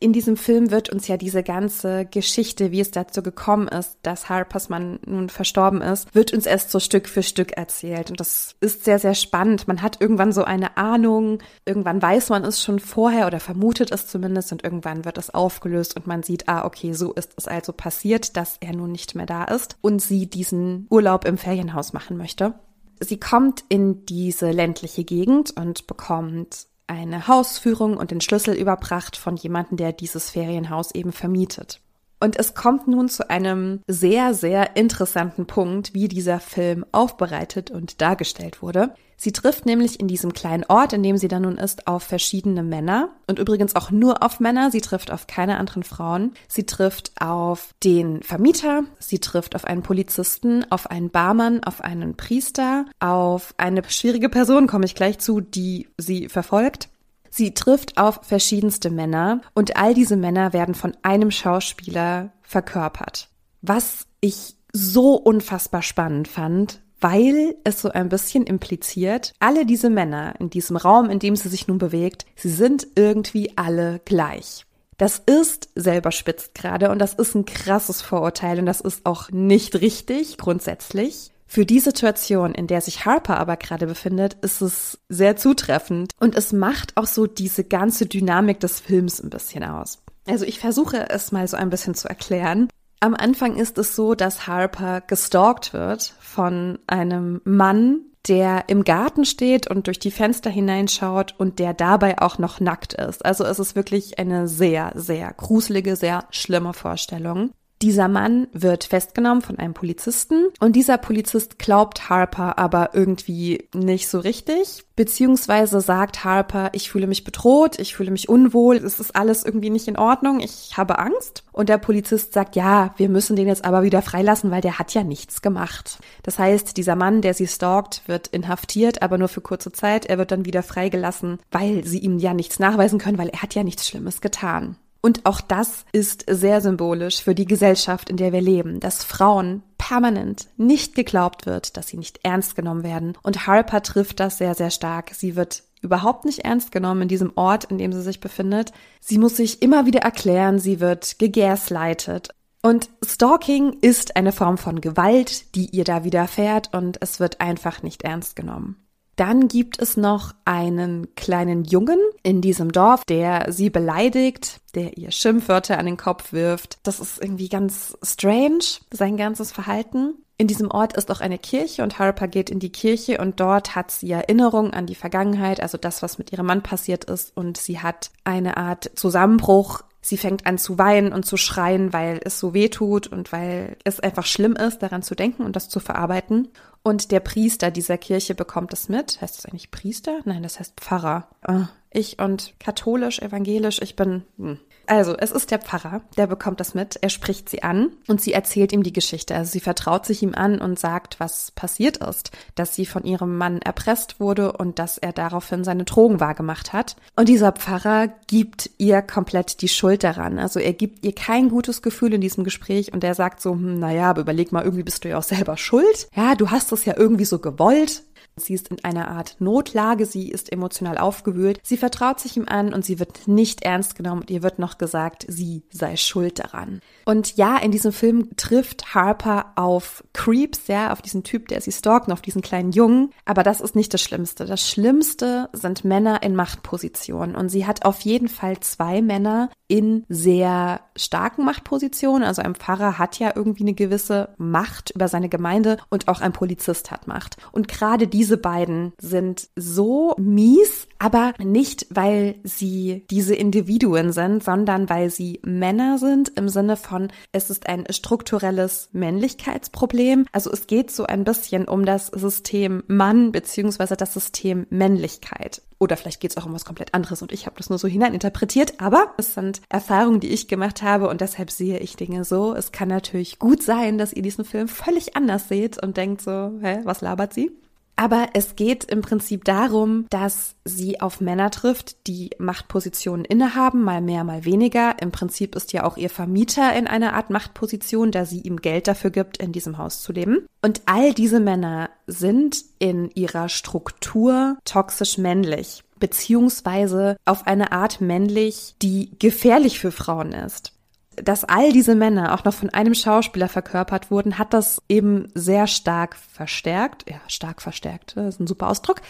in 0.00 0.12
diesem 0.12 0.36
Film 0.36 0.70
wird 0.70 0.90
uns 0.90 1.08
ja 1.08 1.16
diese 1.16 1.42
ganze 1.42 2.06
Geschichte, 2.06 2.70
wie 2.70 2.80
es 2.80 2.90
dazu 2.90 3.22
gekommen 3.22 3.66
ist, 3.66 3.98
dass 4.02 4.28
Harpers 4.28 4.68
Mann 4.68 5.00
nun 5.04 5.28
verstorben 5.28 5.82
ist, 5.82 6.14
wird 6.14 6.32
uns 6.32 6.46
erst 6.46 6.70
so 6.70 6.78
Stück 6.78 7.08
für 7.08 7.22
Stück 7.22 7.52
erzählt. 7.56 8.10
Und 8.10 8.20
das 8.20 8.54
ist 8.60 8.84
sehr, 8.84 8.98
sehr 8.98 9.14
spannend. 9.14 9.66
Man 9.66 9.82
hat 9.82 10.00
irgendwann 10.00 10.32
so 10.32 10.44
eine 10.44 10.76
Ahnung, 10.76 11.40
irgendwann 11.64 12.00
weiß 12.00 12.28
man 12.28 12.44
es 12.44 12.62
schon 12.62 12.78
vorher 12.78 13.26
oder 13.26 13.40
vermutet 13.40 13.90
es 13.90 14.06
zumindest 14.06 14.52
und 14.52 14.62
irgendwann 14.62 15.04
wird 15.04 15.18
es 15.18 15.34
aufgelöst 15.34 15.96
und 15.96 16.06
man 16.06 16.22
sieht, 16.22 16.48
ah, 16.48 16.64
okay, 16.64 16.92
so 16.92 17.12
ist 17.12 17.32
es 17.36 17.48
also 17.48 17.72
passiert, 17.72 18.36
dass 18.36 18.56
er 18.60 18.74
nun 18.74 18.92
nicht 18.92 19.16
mehr 19.16 19.26
da 19.26 19.44
ist 19.44 19.76
und 19.80 20.00
sie 20.00 20.28
diesen 20.28 20.86
Urlaub 20.90 21.24
im 21.24 21.38
Ferienhaus 21.38 21.92
machen 21.92 22.16
möchte. 22.16 22.54
Sie 23.00 23.18
kommt 23.18 23.64
in 23.68 24.04
diese 24.06 24.50
ländliche 24.50 25.04
Gegend 25.04 25.56
und 25.56 25.86
bekommt 25.86 26.66
eine 26.88 27.28
Hausführung 27.28 27.96
und 27.96 28.10
den 28.10 28.20
Schlüssel 28.20 28.54
überbracht 28.54 29.16
von 29.16 29.36
jemandem, 29.36 29.76
der 29.76 29.92
dieses 29.92 30.30
Ferienhaus 30.30 30.92
eben 30.92 31.12
vermietet. 31.12 31.80
Und 32.20 32.38
es 32.38 32.54
kommt 32.54 32.88
nun 32.88 33.08
zu 33.08 33.30
einem 33.30 33.80
sehr, 33.86 34.34
sehr 34.34 34.76
interessanten 34.76 35.46
Punkt, 35.46 35.94
wie 35.94 36.08
dieser 36.08 36.40
Film 36.40 36.84
aufbereitet 36.92 37.70
und 37.70 38.00
dargestellt 38.00 38.60
wurde. 38.60 38.94
Sie 39.20 39.32
trifft 39.32 39.66
nämlich 39.66 39.98
in 39.98 40.06
diesem 40.06 40.32
kleinen 40.32 40.64
Ort, 40.68 40.92
in 40.92 41.02
dem 41.02 41.16
sie 41.16 41.26
dann 41.26 41.42
nun 41.42 41.58
ist, 41.58 41.88
auf 41.88 42.04
verschiedene 42.04 42.62
Männer 42.62 43.10
und 43.26 43.40
übrigens 43.40 43.74
auch 43.74 43.90
nur 43.90 44.22
auf 44.22 44.38
Männer. 44.38 44.70
Sie 44.70 44.80
trifft 44.80 45.10
auf 45.10 45.26
keine 45.26 45.58
anderen 45.58 45.82
Frauen. 45.82 46.34
Sie 46.46 46.66
trifft 46.66 47.10
auf 47.20 47.74
den 47.82 48.22
Vermieter, 48.22 48.84
sie 49.00 49.18
trifft 49.18 49.56
auf 49.56 49.64
einen 49.64 49.82
Polizisten, 49.82 50.64
auf 50.70 50.88
einen 50.88 51.10
Barmann, 51.10 51.64
auf 51.64 51.80
einen 51.80 52.16
Priester, 52.16 52.84
auf 53.00 53.54
eine 53.56 53.82
schwierige 53.88 54.28
Person, 54.28 54.68
komme 54.68 54.84
ich 54.84 54.94
gleich 54.94 55.18
zu, 55.18 55.40
die 55.40 55.88
sie 55.98 56.28
verfolgt. 56.28 56.88
Sie 57.30 57.54
trifft 57.54 57.98
auf 57.98 58.20
verschiedenste 58.22 58.90
Männer 58.90 59.40
und 59.54 59.76
all 59.76 59.94
diese 59.94 60.16
Männer 60.16 60.52
werden 60.52 60.74
von 60.74 60.96
einem 61.02 61.30
Schauspieler 61.30 62.32
verkörpert. 62.42 63.28
Was 63.62 64.06
ich 64.20 64.56
so 64.72 65.14
unfassbar 65.14 65.82
spannend 65.82 66.28
fand, 66.28 66.80
weil 67.00 67.56
es 67.64 67.80
so 67.80 67.90
ein 67.90 68.08
bisschen 68.08 68.44
impliziert, 68.44 69.32
alle 69.38 69.64
diese 69.66 69.90
Männer 69.90 70.34
in 70.40 70.50
diesem 70.50 70.76
Raum, 70.76 71.10
in 71.10 71.18
dem 71.18 71.36
sie 71.36 71.48
sich 71.48 71.68
nun 71.68 71.78
bewegt, 71.78 72.26
sie 72.36 72.50
sind 72.50 72.86
irgendwie 72.96 73.56
alle 73.56 74.00
gleich. 74.04 74.64
Das 74.96 75.22
ist 75.24 75.68
selber 75.76 76.10
spitzt 76.10 76.56
gerade 76.56 76.90
und 76.90 76.98
das 76.98 77.14
ist 77.14 77.36
ein 77.36 77.44
krasses 77.44 78.02
Vorurteil 78.02 78.58
und 78.58 78.66
das 78.66 78.80
ist 78.80 79.06
auch 79.06 79.30
nicht 79.30 79.80
richtig 79.80 80.38
grundsätzlich. 80.38 81.30
Für 81.50 81.64
die 81.64 81.80
Situation, 81.80 82.54
in 82.54 82.66
der 82.66 82.82
sich 82.82 83.06
Harper 83.06 83.38
aber 83.38 83.56
gerade 83.56 83.86
befindet, 83.86 84.34
ist 84.42 84.60
es 84.60 84.98
sehr 85.08 85.36
zutreffend 85.36 86.12
und 86.20 86.36
es 86.36 86.52
macht 86.52 86.94
auch 86.98 87.06
so 87.06 87.26
diese 87.26 87.64
ganze 87.64 88.04
Dynamik 88.04 88.60
des 88.60 88.80
Films 88.80 89.18
ein 89.18 89.30
bisschen 89.30 89.64
aus. 89.64 90.02
Also 90.26 90.44
ich 90.44 90.60
versuche 90.60 91.08
es 91.08 91.32
mal 91.32 91.48
so 91.48 91.56
ein 91.56 91.70
bisschen 91.70 91.94
zu 91.94 92.06
erklären. 92.06 92.68
Am 93.00 93.14
Anfang 93.14 93.56
ist 93.56 93.78
es 93.78 93.96
so, 93.96 94.14
dass 94.14 94.46
Harper 94.46 95.00
gestalkt 95.00 95.72
wird 95.72 96.14
von 96.20 96.78
einem 96.86 97.40
Mann, 97.44 98.02
der 98.28 98.64
im 98.68 98.84
Garten 98.84 99.24
steht 99.24 99.70
und 99.70 99.86
durch 99.86 99.98
die 99.98 100.10
Fenster 100.10 100.50
hineinschaut 100.50 101.34
und 101.38 101.58
der 101.60 101.72
dabei 101.72 102.20
auch 102.20 102.36
noch 102.36 102.60
nackt 102.60 102.92
ist. 102.92 103.24
Also 103.24 103.44
es 103.44 103.58
ist 103.58 103.74
wirklich 103.74 104.18
eine 104.18 104.48
sehr, 104.48 104.92
sehr 104.96 105.32
gruselige, 105.32 105.96
sehr 105.96 106.24
schlimme 106.30 106.74
Vorstellung. 106.74 107.52
Dieser 107.80 108.08
Mann 108.08 108.48
wird 108.52 108.84
festgenommen 108.84 109.40
von 109.40 109.58
einem 109.58 109.72
Polizisten 109.72 110.48
und 110.58 110.74
dieser 110.74 110.98
Polizist 110.98 111.60
glaubt 111.60 112.08
Harper 112.08 112.58
aber 112.58 112.90
irgendwie 112.92 113.68
nicht 113.72 114.08
so 114.08 114.18
richtig, 114.18 114.84
beziehungsweise 114.96 115.80
sagt 115.80 116.24
Harper, 116.24 116.70
ich 116.72 116.90
fühle 116.90 117.06
mich 117.06 117.22
bedroht, 117.22 117.78
ich 117.78 117.94
fühle 117.94 118.10
mich 118.10 118.28
unwohl, 118.28 118.78
es 118.78 118.98
ist 118.98 119.14
alles 119.14 119.44
irgendwie 119.44 119.70
nicht 119.70 119.86
in 119.86 119.96
Ordnung, 119.96 120.40
ich 120.40 120.76
habe 120.76 120.98
Angst. 120.98 121.44
Und 121.52 121.68
der 121.68 121.78
Polizist 121.78 122.32
sagt, 122.32 122.56
ja, 122.56 122.94
wir 122.96 123.08
müssen 123.08 123.36
den 123.36 123.46
jetzt 123.46 123.64
aber 123.64 123.84
wieder 123.84 124.02
freilassen, 124.02 124.50
weil 124.50 124.60
der 124.60 124.80
hat 124.80 124.92
ja 124.94 125.04
nichts 125.04 125.40
gemacht. 125.40 125.98
Das 126.24 126.40
heißt, 126.40 126.76
dieser 126.76 126.96
Mann, 126.96 127.22
der 127.22 127.34
sie 127.34 127.46
stalkt, 127.46 128.02
wird 128.06 128.26
inhaftiert, 128.26 129.02
aber 129.02 129.18
nur 129.18 129.28
für 129.28 129.40
kurze 129.40 129.70
Zeit. 129.70 130.06
Er 130.06 130.18
wird 130.18 130.32
dann 130.32 130.44
wieder 130.44 130.64
freigelassen, 130.64 131.38
weil 131.52 131.84
sie 131.84 131.98
ihm 131.98 132.18
ja 132.18 132.34
nichts 132.34 132.58
nachweisen 132.58 132.98
können, 132.98 133.18
weil 133.18 133.28
er 133.28 133.42
hat 133.42 133.54
ja 133.54 133.62
nichts 133.62 133.86
Schlimmes 133.86 134.20
getan. 134.20 134.76
Und 135.00 135.26
auch 135.26 135.40
das 135.40 135.84
ist 135.92 136.24
sehr 136.28 136.60
symbolisch 136.60 137.22
für 137.22 137.34
die 137.34 137.44
Gesellschaft, 137.44 138.10
in 138.10 138.16
der 138.16 138.32
wir 138.32 138.40
leben, 138.40 138.80
dass 138.80 139.04
Frauen 139.04 139.62
permanent 139.78 140.48
nicht 140.56 140.94
geglaubt 140.94 141.46
wird, 141.46 141.76
dass 141.76 141.88
sie 141.88 141.96
nicht 141.96 142.20
ernst 142.24 142.56
genommen 142.56 142.82
werden. 142.82 143.16
Und 143.22 143.46
Harper 143.46 143.82
trifft 143.82 144.18
das 144.20 144.38
sehr, 144.38 144.54
sehr 144.54 144.70
stark. 144.70 145.12
Sie 145.14 145.36
wird 145.36 145.62
überhaupt 145.80 146.24
nicht 146.24 146.40
ernst 146.40 146.72
genommen 146.72 147.02
in 147.02 147.08
diesem 147.08 147.32
Ort, 147.36 147.64
in 147.64 147.78
dem 147.78 147.92
sie 147.92 148.02
sich 148.02 148.20
befindet. 148.20 148.72
Sie 149.00 149.18
muss 149.18 149.36
sich 149.36 149.62
immer 149.62 149.86
wieder 149.86 150.00
erklären, 150.00 150.58
sie 150.58 150.80
wird 150.80 151.18
gegaslightet. 151.18 152.30
Und 152.60 152.90
Stalking 153.06 153.78
ist 153.80 154.16
eine 154.16 154.32
Form 154.32 154.58
von 154.58 154.80
Gewalt, 154.80 155.54
die 155.54 155.66
ihr 155.66 155.84
da 155.84 156.02
widerfährt 156.02 156.74
und 156.74 156.98
es 157.00 157.20
wird 157.20 157.40
einfach 157.40 157.84
nicht 157.84 158.02
ernst 158.02 158.34
genommen. 158.34 158.87
Dann 159.18 159.48
gibt 159.48 159.82
es 159.82 159.96
noch 159.96 160.32
einen 160.44 161.12
kleinen 161.16 161.64
Jungen 161.64 161.98
in 162.22 162.40
diesem 162.40 162.70
Dorf, 162.70 163.04
der 163.04 163.50
sie 163.50 163.68
beleidigt, 163.68 164.60
der 164.76 164.96
ihr 164.96 165.10
Schimpfwörter 165.10 165.76
an 165.76 165.86
den 165.86 165.96
Kopf 165.96 166.32
wirft. 166.32 166.78
Das 166.84 167.00
ist 167.00 167.20
irgendwie 167.20 167.48
ganz 167.48 167.98
strange, 168.00 168.62
sein 168.92 169.16
ganzes 169.16 169.50
Verhalten. 169.50 170.14
In 170.36 170.46
diesem 170.46 170.70
Ort 170.70 170.96
ist 170.96 171.10
auch 171.10 171.20
eine 171.20 171.36
Kirche 171.36 171.82
und 171.82 171.98
Harper 171.98 172.28
geht 172.28 172.48
in 172.48 172.60
die 172.60 172.70
Kirche 172.70 173.18
und 173.18 173.40
dort 173.40 173.74
hat 173.74 173.90
sie 173.90 174.12
Erinnerungen 174.12 174.72
an 174.72 174.86
die 174.86 174.94
Vergangenheit, 174.94 175.60
also 175.60 175.78
das, 175.78 176.00
was 176.00 176.18
mit 176.18 176.30
ihrem 176.30 176.46
Mann 176.46 176.62
passiert 176.62 177.02
ist 177.06 177.36
und 177.36 177.56
sie 177.56 177.80
hat 177.80 178.12
eine 178.22 178.56
Art 178.56 178.88
Zusammenbruch. 178.94 179.82
Sie 180.00 180.16
fängt 180.16 180.46
an 180.46 180.58
zu 180.58 180.78
weinen 180.78 181.12
und 181.12 181.26
zu 181.26 181.36
schreien, 181.36 181.92
weil 181.92 182.20
es 182.22 182.38
so 182.38 182.54
weh 182.54 182.68
tut 182.68 183.08
und 183.08 183.32
weil 183.32 183.76
es 183.82 183.98
einfach 183.98 184.26
schlimm 184.26 184.54
ist, 184.54 184.78
daran 184.78 185.02
zu 185.02 185.16
denken 185.16 185.42
und 185.42 185.56
das 185.56 185.68
zu 185.68 185.80
verarbeiten. 185.80 186.48
Und 186.88 187.12
der 187.12 187.20
Priester 187.20 187.70
dieser 187.70 187.98
Kirche 187.98 188.34
bekommt 188.34 188.72
es 188.72 188.88
mit. 188.88 189.20
Heißt 189.20 189.36
das 189.36 189.44
eigentlich 189.44 189.70
Priester? 189.70 190.20
Nein, 190.24 190.42
das 190.42 190.58
heißt 190.58 190.80
Pfarrer. 190.80 191.28
Ah, 191.42 191.68
ich 191.90 192.18
und 192.18 192.54
katholisch, 192.58 193.18
evangelisch, 193.18 193.82
ich 193.82 193.94
bin. 193.94 194.22
Hm. 194.38 194.58
Also, 194.88 195.14
es 195.16 195.30
ist 195.32 195.50
der 195.50 195.58
Pfarrer, 195.58 196.00
der 196.16 196.26
bekommt 196.26 196.60
das 196.60 196.74
mit, 196.74 196.96
er 197.02 197.10
spricht 197.10 197.50
sie 197.50 197.62
an 197.62 197.90
und 198.06 198.22
sie 198.22 198.32
erzählt 198.32 198.72
ihm 198.72 198.82
die 198.82 198.92
Geschichte. 198.92 199.34
Also 199.34 199.52
sie 199.52 199.60
vertraut 199.60 200.06
sich 200.06 200.22
ihm 200.22 200.34
an 200.34 200.60
und 200.60 200.78
sagt, 200.78 201.20
was 201.20 201.50
passiert 201.50 201.98
ist, 201.98 202.30
dass 202.54 202.74
sie 202.74 202.86
von 202.86 203.04
ihrem 203.04 203.36
Mann 203.36 203.60
erpresst 203.60 204.18
wurde 204.18 204.52
und 204.52 204.78
dass 204.78 204.96
er 204.96 205.12
daraufhin 205.12 205.62
seine 205.62 205.84
Drogen 205.84 206.20
wahrgemacht 206.20 206.72
hat. 206.72 206.96
Und 207.16 207.28
dieser 207.28 207.52
Pfarrer 207.52 208.08
gibt 208.28 208.70
ihr 208.78 209.02
komplett 209.02 209.60
die 209.60 209.68
Schuld 209.68 210.04
daran. 210.04 210.38
Also 210.38 210.58
er 210.58 210.72
gibt 210.72 211.04
ihr 211.04 211.14
kein 211.14 211.50
gutes 211.50 211.82
Gefühl 211.82 212.14
in 212.14 212.22
diesem 212.22 212.42
Gespräch 212.42 212.92
und 212.92 213.04
er 213.04 213.14
sagt 213.14 213.42
so, 213.42 213.52
hm, 213.52 213.78
naja, 213.78 214.08
aber 214.08 214.22
überleg 214.22 214.52
mal, 214.52 214.64
irgendwie 214.64 214.84
bist 214.84 215.04
du 215.04 215.10
ja 215.10 215.18
auch 215.18 215.22
selber 215.22 215.58
schuld. 215.58 216.08
Ja, 216.16 216.34
du 216.34 216.50
hast 216.50 216.72
es 216.72 216.86
ja 216.86 216.94
irgendwie 216.96 217.26
so 217.26 217.38
gewollt. 217.40 218.04
Sie 218.38 218.54
ist 218.54 218.68
in 218.68 218.82
einer 218.84 219.08
Art 219.08 219.36
Notlage, 219.38 220.06
sie 220.06 220.30
ist 220.30 220.52
emotional 220.52 220.98
aufgewühlt, 220.98 221.60
sie 221.62 221.76
vertraut 221.76 222.20
sich 222.20 222.36
ihm 222.36 222.46
an 222.48 222.72
und 222.72 222.84
sie 222.84 222.98
wird 222.98 223.28
nicht 223.28 223.62
ernst 223.62 223.94
genommen 223.94 224.22
und 224.22 224.30
ihr 224.30 224.42
wird 224.42 224.58
noch 224.58 224.78
gesagt, 224.78 225.24
sie 225.28 225.62
sei 225.70 225.96
schuld 225.96 226.38
daran. 226.38 226.80
Und 227.04 227.36
ja, 227.36 227.56
in 227.56 227.70
diesem 227.70 227.92
Film 227.92 228.30
trifft 228.36 228.94
Harper 228.94 229.52
auf 229.56 230.04
Creeps, 230.12 230.66
ja, 230.66 230.92
auf 230.92 231.02
diesen 231.02 231.24
Typ, 231.24 231.48
der 231.48 231.60
sie 231.60 231.72
stalkt, 231.72 232.10
auf 232.10 232.20
diesen 232.20 232.42
kleinen 232.42 232.72
Jungen, 232.72 233.12
aber 233.24 233.42
das 233.42 233.60
ist 233.60 233.76
nicht 233.76 233.92
das 233.94 234.02
Schlimmste. 234.02 234.44
Das 234.44 234.68
Schlimmste 234.68 235.48
sind 235.52 235.84
Männer 235.84 236.22
in 236.22 236.36
Machtpositionen 236.36 237.34
und 237.34 237.48
sie 237.48 237.66
hat 237.66 237.84
auf 237.84 238.00
jeden 238.00 238.28
Fall 238.28 238.60
zwei 238.60 239.02
Männer 239.02 239.50
in 239.68 240.04
sehr 240.08 240.80
starken 240.96 241.44
Machtpositionen. 241.44 242.26
Also 242.26 242.42
ein 242.42 242.54
Pfarrer 242.54 242.98
hat 242.98 243.18
ja 243.18 243.32
irgendwie 243.34 243.64
eine 243.64 243.74
gewisse 243.74 244.30
Macht 244.38 244.90
über 244.90 245.08
seine 245.08 245.28
Gemeinde 245.28 245.78
und 245.90 246.08
auch 246.08 246.20
ein 246.20 246.32
Polizist 246.32 246.90
hat 246.90 247.06
Macht. 247.06 247.36
Und 247.52 247.68
gerade 247.68 248.06
diese 248.08 248.27
diese 248.28 248.36
beiden 248.36 248.92
sind 249.00 249.48
so 249.56 250.14
mies, 250.18 250.86
aber 250.98 251.32
nicht, 251.38 251.86
weil 251.88 252.34
sie 252.44 253.06
diese 253.10 253.34
Individuen 253.34 254.12
sind, 254.12 254.44
sondern 254.44 254.90
weil 254.90 255.08
sie 255.08 255.40
Männer 255.46 255.96
sind 255.96 256.32
im 256.36 256.50
Sinne 256.50 256.76
von, 256.76 257.08
es 257.32 257.48
ist 257.48 257.70
ein 257.70 257.86
strukturelles 257.88 258.90
Männlichkeitsproblem. 258.92 260.26
Also 260.30 260.52
es 260.52 260.66
geht 260.66 260.90
so 260.90 261.06
ein 261.06 261.24
bisschen 261.24 261.66
um 261.66 261.86
das 261.86 262.08
System 262.08 262.82
Mann 262.86 263.32
beziehungsweise 263.32 263.96
das 263.96 264.12
System 264.12 264.66
Männlichkeit. 264.68 265.62
Oder 265.78 265.96
vielleicht 265.96 266.20
geht 266.20 266.32
es 266.32 266.36
auch 266.36 266.44
um 266.44 266.52
was 266.52 266.66
komplett 266.66 266.92
anderes 266.92 267.22
und 267.22 267.32
ich 267.32 267.46
habe 267.46 267.56
das 267.56 267.70
nur 267.70 267.78
so 267.78 267.88
hineininterpretiert. 267.88 268.78
Aber 268.78 269.14
es 269.16 269.32
sind 269.32 269.62
Erfahrungen, 269.70 270.20
die 270.20 270.28
ich 270.28 270.48
gemacht 270.48 270.82
habe 270.82 271.08
und 271.08 271.22
deshalb 271.22 271.50
sehe 271.50 271.78
ich 271.78 271.96
Dinge 271.96 272.24
so. 272.24 272.52
Es 272.52 272.72
kann 272.72 272.88
natürlich 272.88 273.38
gut 273.38 273.62
sein, 273.62 273.96
dass 273.96 274.12
ihr 274.12 274.22
diesen 274.22 274.44
Film 274.44 274.68
völlig 274.68 275.16
anders 275.16 275.48
seht 275.48 275.82
und 275.82 275.96
denkt 275.96 276.20
so, 276.20 276.52
hä, 276.60 276.80
was 276.84 277.00
labert 277.00 277.32
sie? 277.32 277.52
Aber 277.98 278.28
es 278.32 278.54
geht 278.54 278.84
im 278.84 279.00
Prinzip 279.00 279.44
darum, 279.44 280.06
dass 280.08 280.54
sie 280.64 281.00
auf 281.00 281.20
Männer 281.20 281.50
trifft, 281.50 282.06
die 282.06 282.30
Machtpositionen 282.38 283.24
innehaben, 283.24 283.82
mal 283.82 284.00
mehr, 284.00 284.22
mal 284.22 284.44
weniger. 284.44 285.02
Im 285.02 285.10
Prinzip 285.10 285.56
ist 285.56 285.72
ja 285.72 285.82
auch 285.82 285.96
ihr 285.96 286.08
Vermieter 286.08 286.76
in 286.76 286.86
einer 286.86 287.14
Art 287.14 287.30
Machtposition, 287.30 288.12
da 288.12 288.24
sie 288.24 288.40
ihm 288.40 288.58
Geld 288.58 288.86
dafür 288.86 289.10
gibt, 289.10 289.38
in 289.38 289.50
diesem 289.50 289.78
Haus 289.78 290.00
zu 290.00 290.12
leben. 290.12 290.46
Und 290.62 290.82
all 290.86 291.12
diese 291.12 291.40
Männer 291.40 291.90
sind 292.06 292.64
in 292.78 293.10
ihrer 293.16 293.48
Struktur 293.48 294.58
toxisch 294.64 295.18
männlich 295.18 295.82
beziehungsweise 295.98 297.16
auf 297.24 297.48
eine 297.48 297.72
Art 297.72 298.00
männlich, 298.00 298.76
die 298.80 299.10
gefährlich 299.18 299.80
für 299.80 299.90
Frauen 299.90 300.30
ist 300.30 300.77
dass 301.24 301.44
all 301.44 301.72
diese 301.72 301.94
Männer 301.94 302.34
auch 302.34 302.44
noch 302.44 302.54
von 302.54 302.70
einem 302.70 302.94
Schauspieler 302.94 303.48
verkörpert 303.48 304.10
wurden, 304.10 304.38
hat 304.38 304.52
das 304.52 304.82
eben 304.88 305.28
sehr 305.34 305.66
stark 305.66 306.16
verstärkt. 306.16 307.08
Ja, 307.08 307.20
stark 307.28 307.62
verstärkt, 307.62 308.16
das 308.16 308.34
ist 308.34 308.40
ein 308.40 308.46
super 308.46 308.68
Ausdruck 308.68 309.00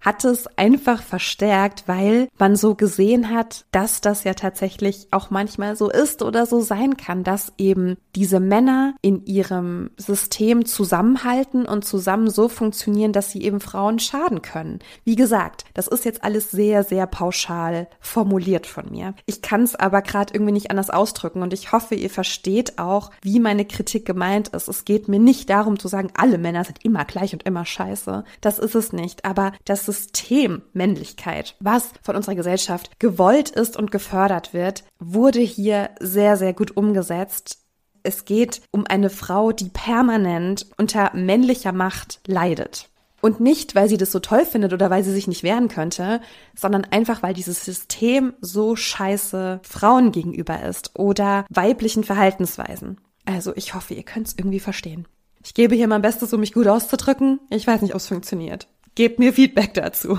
hat 0.00 0.24
es 0.24 0.46
einfach 0.56 1.02
verstärkt, 1.02 1.84
weil 1.86 2.28
man 2.38 2.56
so 2.56 2.74
gesehen 2.74 3.30
hat, 3.30 3.66
dass 3.72 4.00
das 4.00 4.24
ja 4.24 4.34
tatsächlich 4.34 5.08
auch 5.10 5.30
manchmal 5.30 5.76
so 5.76 5.90
ist 5.90 6.22
oder 6.22 6.46
so 6.46 6.60
sein 6.60 6.96
kann, 6.96 7.24
dass 7.24 7.52
eben 7.58 7.96
diese 8.14 8.40
Männer 8.40 8.94
in 9.02 9.24
ihrem 9.26 9.90
System 9.96 10.64
zusammenhalten 10.64 11.66
und 11.66 11.84
zusammen 11.84 12.30
so 12.30 12.48
funktionieren, 12.48 13.12
dass 13.12 13.30
sie 13.30 13.42
eben 13.42 13.60
Frauen 13.60 13.98
schaden 13.98 14.42
können. 14.42 14.78
Wie 15.04 15.16
gesagt, 15.16 15.64
das 15.74 15.88
ist 15.88 16.04
jetzt 16.04 16.22
alles 16.22 16.50
sehr, 16.50 16.84
sehr 16.84 17.06
pauschal 17.06 17.88
formuliert 18.00 18.66
von 18.66 18.90
mir. 18.90 19.14
Ich 19.26 19.42
kann 19.42 19.62
es 19.62 19.74
aber 19.74 20.02
gerade 20.02 20.34
irgendwie 20.34 20.52
nicht 20.52 20.70
anders 20.70 20.90
ausdrücken 20.90 21.42
und 21.42 21.52
ich 21.52 21.72
hoffe, 21.72 21.94
ihr 21.94 22.10
versteht 22.10 22.78
auch, 22.78 23.10
wie 23.22 23.40
meine 23.40 23.64
Kritik 23.64 24.06
gemeint 24.06 24.48
ist. 24.48 24.68
Es 24.68 24.84
geht 24.84 25.08
mir 25.08 25.18
nicht 25.18 25.50
darum 25.50 25.78
zu 25.78 25.88
sagen, 25.88 26.10
alle 26.16 26.38
Männer 26.38 26.64
sind 26.64 26.84
immer 26.84 27.04
gleich 27.04 27.32
und 27.32 27.42
immer 27.42 27.64
scheiße. 27.64 28.24
Das 28.40 28.58
ist 28.58 28.74
es 28.74 28.92
nicht. 28.92 29.24
Aber 29.24 29.52
das 29.64 29.85
System 29.86 30.62
Männlichkeit, 30.72 31.56
was 31.60 31.90
von 32.02 32.16
unserer 32.16 32.34
Gesellschaft 32.34 32.98
gewollt 32.98 33.50
ist 33.50 33.76
und 33.76 33.90
gefördert 33.90 34.52
wird, 34.52 34.84
wurde 34.98 35.40
hier 35.40 35.90
sehr, 36.00 36.36
sehr 36.36 36.52
gut 36.52 36.76
umgesetzt. 36.76 37.58
Es 38.02 38.24
geht 38.24 38.60
um 38.70 38.86
eine 38.86 39.10
Frau, 39.10 39.52
die 39.52 39.68
permanent 39.68 40.66
unter 40.76 41.10
männlicher 41.14 41.72
Macht 41.72 42.20
leidet. 42.26 42.88
Und 43.22 43.40
nicht, 43.40 43.74
weil 43.74 43.88
sie 43.88 43.96
das 43.96 44.12
so 44.12 44.20
toll 44.20 44.44
findet 44.44 44.72
oder 44.72 44.90
weil 44.90 45.02
sie 45.02 45.10
sich 45.10 45.26
nicht 45.26 45.42
wehren 45.42 45.68
könnte, 45.68 46.20
sondern 46.54 46.84
einfach, 46.84 47.22
weil 47.22 47.34
dieses 47.34 47.64
System 47.64 48.34
so 48.40 48.76
scheiße 48.76 49.60
Frauen 49.62 50.12
gegenüber 50.12 50.62
ist 50.62 50.96
oder 50.98 51.44
weiblichen 51.50 52.04
Verhaltensweisen. 52.04 53.00
Also 53.24 53.52
ich 53.56 53.74
hoffe, 53.74 53.94
ihr 53.94 54.04
könnt 54.04 54.28
es 54.28 54.34
irgendwie 54.38 54.60
verstehen. 54.60 55.08
Ich 55.42 55.54
gebe 55.54 55.74
hier 55.74 55.88
mein 55.88 56.02
Bestes, 56.02 56.32
um 56.32 56.40
mich 56.40 56.52
gut 56.52 56.66
auszudrücken. 56.66 57.40
Ich 57.50 57.66
weiß 57.66 57.82
nicht, 57.82 57.94
ob 57.94 58.00
es 58.00 58.08
funktioniert. 58.08 58.68
Gebt 58.96 59.18
mir 59.20 59.32
Feedback 59.32 59.74
dazu. 59.74 60.18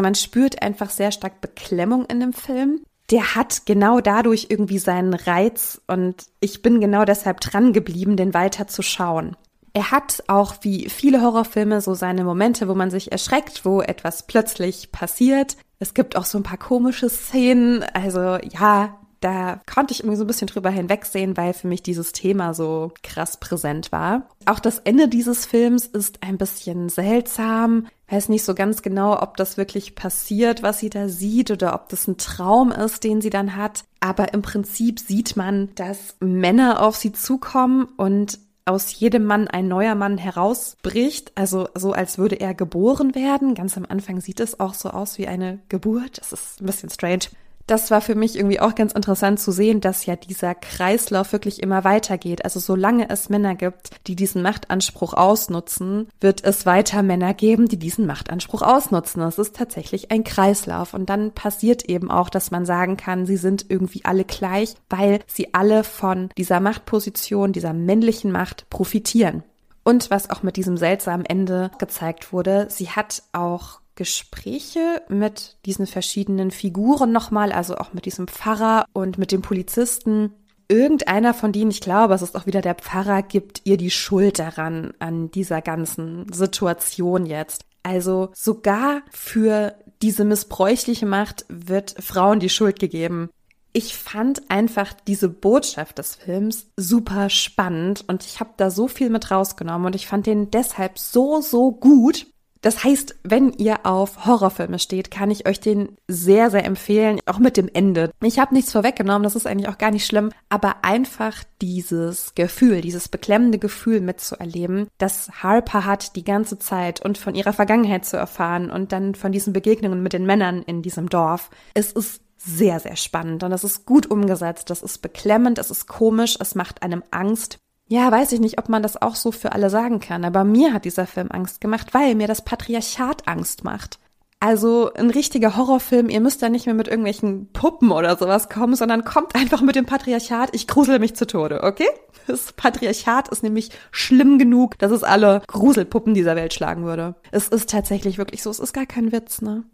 Man 0.00 0.14
spürt 0.14 0.62
einfach 0.62 0.90
sehr 0.90 1.10
stark 1.10 1.40
Beklemmung 1.40 2.06
in 2.06 2.20
dem 2.20 2.32
Film. 2.32 2.82
Der 3.10 3.34
hat 3.34 3.66
genau 3.66 4.00
dadurch 4.00 4.46
irgendwie 4.50 4.78
seinen 4.78 5.14
Reiz 5.14 5.80
und 5.88 6.26
ich 6.38 6.62
bin 6.62 6.80
genau 6.80 7.04
deshalb 7.04 7.40
dran 7.40 7.72
geblieben, 7.72 8.16
den 8.16 8.34
weiter 8.34 8.68
zu 8.68 8.82
schauen. 8.82 9.36
Er 9.72 9.90
hat 9.90 10.22
auch 10.28 10.54
wie 10.62 10.88
viele 10.88 11.22
Horrorfilme 11.22 11.80
so 11.80 11.94
seine 11.94 12.24
Momente, 12.24 12.68
wo 12.68 12.74
man 12.74 12.90
sich 12.90 13.10
erschreckt, 13.10 13.64
wo 13.64 13.80
etwas 13.80 14.26
plötzlich 14.26 14.92
passiert. 14.92 15.56
Es 15.78 15.94
gibt 15.94 16.16
auch 16.16 16.24
so 16.24 16.38
ein 16.38 16.44
paar 16.44 16.58
komische 16.58 17.08
Szenen. 17.08 17.82
Also 17.82 18.36
ja, 18.36 18.99
da 19.20 19.60
konnte 19.72 19.92
ich 19.92 20.00
irgendwie 20.00 20.16
so 20.16 20.24
ein 20.24 20.26
bisschen 20.26 20.46
drüber 20.46 20.70
hinwegsehen, 20.70 21.36
weil 21.36 21.52
für 21.52 21.68
mich 21.68 21.82
dieses 21.82 22.12
Thema 22.12 22.54
so 22.54 22.92
krass 23.02 23.36
präsent 23.36 23.92
war. 23.92 24.22
Auch 24.46 24.58
das 24.58 24.78
Ende 24.78 25.08
dieses 25.08 25.46
Films 25.46 25.86
ist 25.86 26.22
ein 26.22 26.38
bisschen 26.38 26.88
seltsam. 26.88 27.86
Weiß 28.08 28.28
nicht 28.28 28.44
so 28.44 28.54
ganz 28.54 28.82
genau, 28.82 29.20
ob 29.20 29.36
das 29.36 29.56
wirklich 29.56 29.94
passiert, 29.94 30.62
was 30.62 30.80
sie 30.80 30.90
da 30.90 31.08
sieht, 31.08 31.50
oder 31.50 31.74
ob 31.74 31.88
das 31.90 32.08
ein 32.08 32.16
Traum 32.16 32.72
ist, 32.72 33.04
den 33.04 33.20
sie 33.20 33.30
dann 33.30 33.56
hat. 33.56 33.84
Aber 34.00 34.32
im 34.32 34.42
Prinzip 34.42 34.98
sieht 34.98 35.36
man, 35.36 35.68
dass 35.74 36.16
Männer 36.20 36.82
auf 36.82 36.96
sie 36.96 37.12
zukommen 37.12 37.84
und 37.96 38.38
aus 38.64 38.98
jedem 38.98 39.24
Mann 39.24 39.48
ein 39.48 39.68
neuer 39.68 39.94
Mann 39.94 40.16
herausbricht, 40.16 41.32
also 41.34 41.68
so 41.74 41.92
als 41.92 42.18
würde 42.18 42.36
er 42.36 42.54
geboren 42.54 43.14
werden. 43.14 43.54
Ganz 43.54 43.76
am 43.76 43.86
Anfang 43.88 44.20
sieht 44.20 44.40
es 44.40 44.60
auch 44.60 44.74
so 44.74 44.90
aus 44.90 45.18
wie 45.18 45.26
eine 45.26 45.58
Geburt. 45.68 46.18
Das 46.18 46.32
ist 46.32 46.60
ein 46.60 46.66
bisschen 46.66 46.90
strange 46.90 47.26
das 47.70 47.90
war 47.90 48.00
für 48.00 48.14
mich 48.14 48.36
irgendwie 48.36 48.60
auch 48.60 48.74
ganz 48.74 48.92
interessant 48.92 49.38
zu 49.38 49.52
sehen, 49.52 49.80
dass 49.80 50.06
ja 50.06 50.16
dieser 50.16 50.54
Kreislauf 50.54 51.32
wirklich 51.32 51.62
immer 51.62 51.84
weitergeht. 51.84 52.44
Also 52.44 52.58
solange 52.58 53.08
es 53.08 53.28
Männer 53.28 53.54
gibt, 53.54 53.90
die 54.06 54.16
diesen 54.16 54.42
Machtanspruch 54.42 55.14
ausnutzen, 55.14 56.08
wird 56.20 56.42
es 56.42 56.66
weiter 56.66 57.02
Männer 57.02 57.32
geben, 57.32 57.68
die 57.68 57.78
diesen 57.78 58.06
Machtanspruch 58.06 58.62
ausnutzen. 58.62 59.22
Es 59.22 59.38
ist 59.38 59.54
tatsächlich 59.54 60.10
ein 60.10 60.24
Kreislauf. 60.24 60.94
Und 60.94 61.08
dann 61.08 61.32
passiert 61.32 61.84
eben 61.84 62.10
auch, 62.10 62.28
dass 62.28 62.50
man 62.50 62.66
sagen 62.66 62.96
kann, 62.96 63.26
sie 63.26 63.36
sind 63.36 63.66
irgendwie 63.68 64.04
alle 64.04 64.24
gleich, 64.24 64.74
weil 64.88 65.20
sie 65.26 65.54
alle 65.54 65.84
von 65.84 66.30
dieser 66.36 66.60
Machtposition, 66.60 67.52
dieser 67.52 67.72
männlichen 67.72 68.32
Macht 68.32 68.68
profitieren. 68.70 69.44
Und 69.82 70.10
was 70.10 70.28
auch 70.30 70.42
mit 70.42 70.56
diesem 70.56 70.76
seltsamen 70.76 71.24
Ende 71.24 71.70
gezeigt 71.78 72.32
wurde, 72.32 72.66
sie 72.68 72.90
hat 72.90 73.22
auch 73.32 73.79
Gespräche 74.00 75.02
mit 75.10 75.58
diesen 75.66 75.86
verschiedenen 75.86 76.50
Figuren 76.50 77.12
nochmal, 77.12 77.52
also 77.52 77.76
auch 77.76 77.92
mit 77.92 78.06
diesem 78.06 78.28
Pfarrer 78.28 78.86
und 78.94 79.18
mit 79.18 79.30
dem 79.30 79.42
Polizisten. 79.42 80.32
Irgendeiner 80.68 81.34
von 81.34 81.52
denen, 81.52 81.70
ich 81.70 81.82
glaube, 81.82 82.14
es 82.14 82.22
ist 82.22 82.34
auch 82.34 82.46
wieder 82.46 82.62
der 82.62 82.76
Pfarrer, 82.76 83.22
gibt 83.22 83.60
ihr 83.64 83.76
die 83.76 83.90
Schuld 83.90 84.38
daran, 84.38 84.94
an 85.00 85.30
dieser 85.30 85.60
ganzen 85.60 86.32
Situation 86.32 87.26
jetzt. 87.26 87.66
Also 87.82 88.30
sogar 88.32 89.02
für 89.10 89.74
diese 90.00 90.24
missbräuchliche 90.24 91.04
Macht 91.04 91.44
wird 91.50 91.94
Frauen 92.02 92.40
die 92.40 92.48
Schuld 92.48 92.78
gegeben. 92.78 93.28
Ich 93.74 93.98
fand 93.98 94.50
einfach 94.50 94.94
diese 95.06 95.28
Botschaft 95.28 95.98
des 95.98 96.14
Films 96.14 96.68
super 96.74 97.28
spannend 97.28 98.02
und 98.08 98.24
ich 98.24 98.40
habe 98.40 98.54
da 98.56 98.70
so 98.70 98.88
viel 98.88 99.10
mit 99.10 99.30
rausgenommen 99.30 99.88
und 99.88 99.94
ich 99.94 100.06
fand 100.06 100.26
den 100.26 100.50
deshalb 100.50 100.98
so, 100.98 101.42
so 101.42 101.70
gut, 101.72 102.26
das 102.60 102.84
heißt, 102.84 103.16
wenn 103.22 103.52
ihr 103.54 103.86
auf 103.86 104.26
Horrorfilme 104.26 104.78
steht, 104.78 105.10
kann 105.10 105.30
ich 105.30 105.48
euch 105.48 105.60
den 105.60 105.96
sehr, 106.08 106.50
sehr 106.50 106.64
empfehlen, 106.64 107.18
auch 107.26 107.38
mit 107.38 107.56
dem 107.56 107.70
Ende. 107.72 108.10
Ich 108.22 108.38
habe 108.38 108.54
nichts 108.54 108.72
vorweggenommen, 108.72 109.22
das 109.22 109.36
ist 109.36 109.46
eigentlich 109.46 109.68
auch 109.68 109.78
gar 109.78 109.90
nicht 109.90 110.06
schlimm, 110.06 110.30
aber 110.48 110.76
einfach 110.82 111.44
dieses 111.62 112.34
Gefühl, 112.34 112.80
dieses 112.82 113.08
beklemmende 113.08 113.58
Gefühl 113.58 114.00
mitzuerleben, 114.00 114.88
das 114.98 115.30
Harper 115.42 115.86
hat 115.86 116.16
die 116.16 116.24
ganze 116.24 116.58
Zeit 116.58 117.00
und 117.02 117.16
von 117.18 117.34
ihrer 117.34 117.52
Vergangenheit 117.52 118.04
zu 118.04 118.16
erfahren 118.16 118.70
und 118.70 118.92
dann 118.92 119.14
von 119.14 119.32
diesen 119.32 119.52
Begegnungen 119.52 120.02
mit 120.02 120.12
den 120.12 120.26
Männern 120.26 120.62
in 120.62 120.82
diesem 120.82 121.08
Dorf. 121.08 121.50
Es 121.74 121.92
ist 121.92 122.22
sehr, 122.36 122.80
sehr 122.80 122.96
spannend 122.96 123.42
und 123.42 123.52
es 123.52 123.64
ist 123.64 123.84
gut 123.86 124.06
umgesetzt, 124.06 124.70
das 124.70 124.82
ist 124.82 124.98
beklemmend, 124.98 125.58
es 125.58 125.70
ist 125.70 125.86
komisch, 125.86 126.36
es 126.40 126.54
macht 126.54 126.82
einem 126.82 127.02
Angst 127.10 127.58
ja, 127.90 128.10
weiß 128.10 128.30
ich 128.30 128.40
nicht, 128.40 128.58
ob 128.58 128.68
man 128.68 128.84
das 128.84 129.02
auch 129.02 129.16
so 129.16 129.32
für 129.32 129.50
alle 129.50 129.68
sagen 129.68 129.98
kann, 129.98 130.24
aber 130.24 130.44
mir 130.44 130.72
hat 130.72 130.84
dieser 130.84 131.08
Film 131.08 131.26
Angst 131.32 131.60
gemacht, 131.60 131.92
weil 131.92 132.14
mir 132.14 132.28
das 132.28 132.44
Patriarchat 132.44 133.26
Angst 133.26 133.64
macht. 133.64 133.98
Also 134.38 134.92
ein 134.94 135.10
richtiger 135.10 135.56
Horrorfilm, 135.56 136.08
ihr 136.08 136.20
müsst 136.20 136.40
da 136.40 136.48
nicht 136.48 136.66
mehr 136.66 136.74
mit 136.76 136.86
irgendwelchen 136.86 137.52
Puppen 137.52 137.90
oder 137.90 138.16
sowas 138.16 138.48
kommen, 138.48 138.76
sondern 138.76 139.04
kommt 139.04 139.34
einfach 139.34 139.60
mit 139.60 139.74
dem 139.74 139.86
Patriarchat. 139.86 140.50
Ich 140.54 140.68
grusel 140.68 141.00
mich 141.00 141.16
zu 141.16 141.26
Tode, 141.26 141.64
okay? 141.64 141.88
Das 142.28 142.52
Patriarchat 142.52 143.28
ist 143.28 143.42
nämlich 143.42 143.70
schlimm 143.90 144.38
genug, 144.38 144.78
dass 144.78 144.92
es 144.92 145.02
alle 145.02 145.42
Gruselpuppen 145.48 146.14
dieser 146.14 146.36
Welt 146.36 146.54
schlagen 146.54 146.84
würde. 146.84 147.16
Es 147.32 147.48
ist 147.48 147.70
tatsächlich 147.70 148.18
wirklich 148.18 148.44
so, 148.44 148.50
es 148.50 148.60
ist 148.60 148.72
gar 148.72 148.86
kein 148.86 149.10
Witz, 149.10 149.42
ne? 149.42 149.64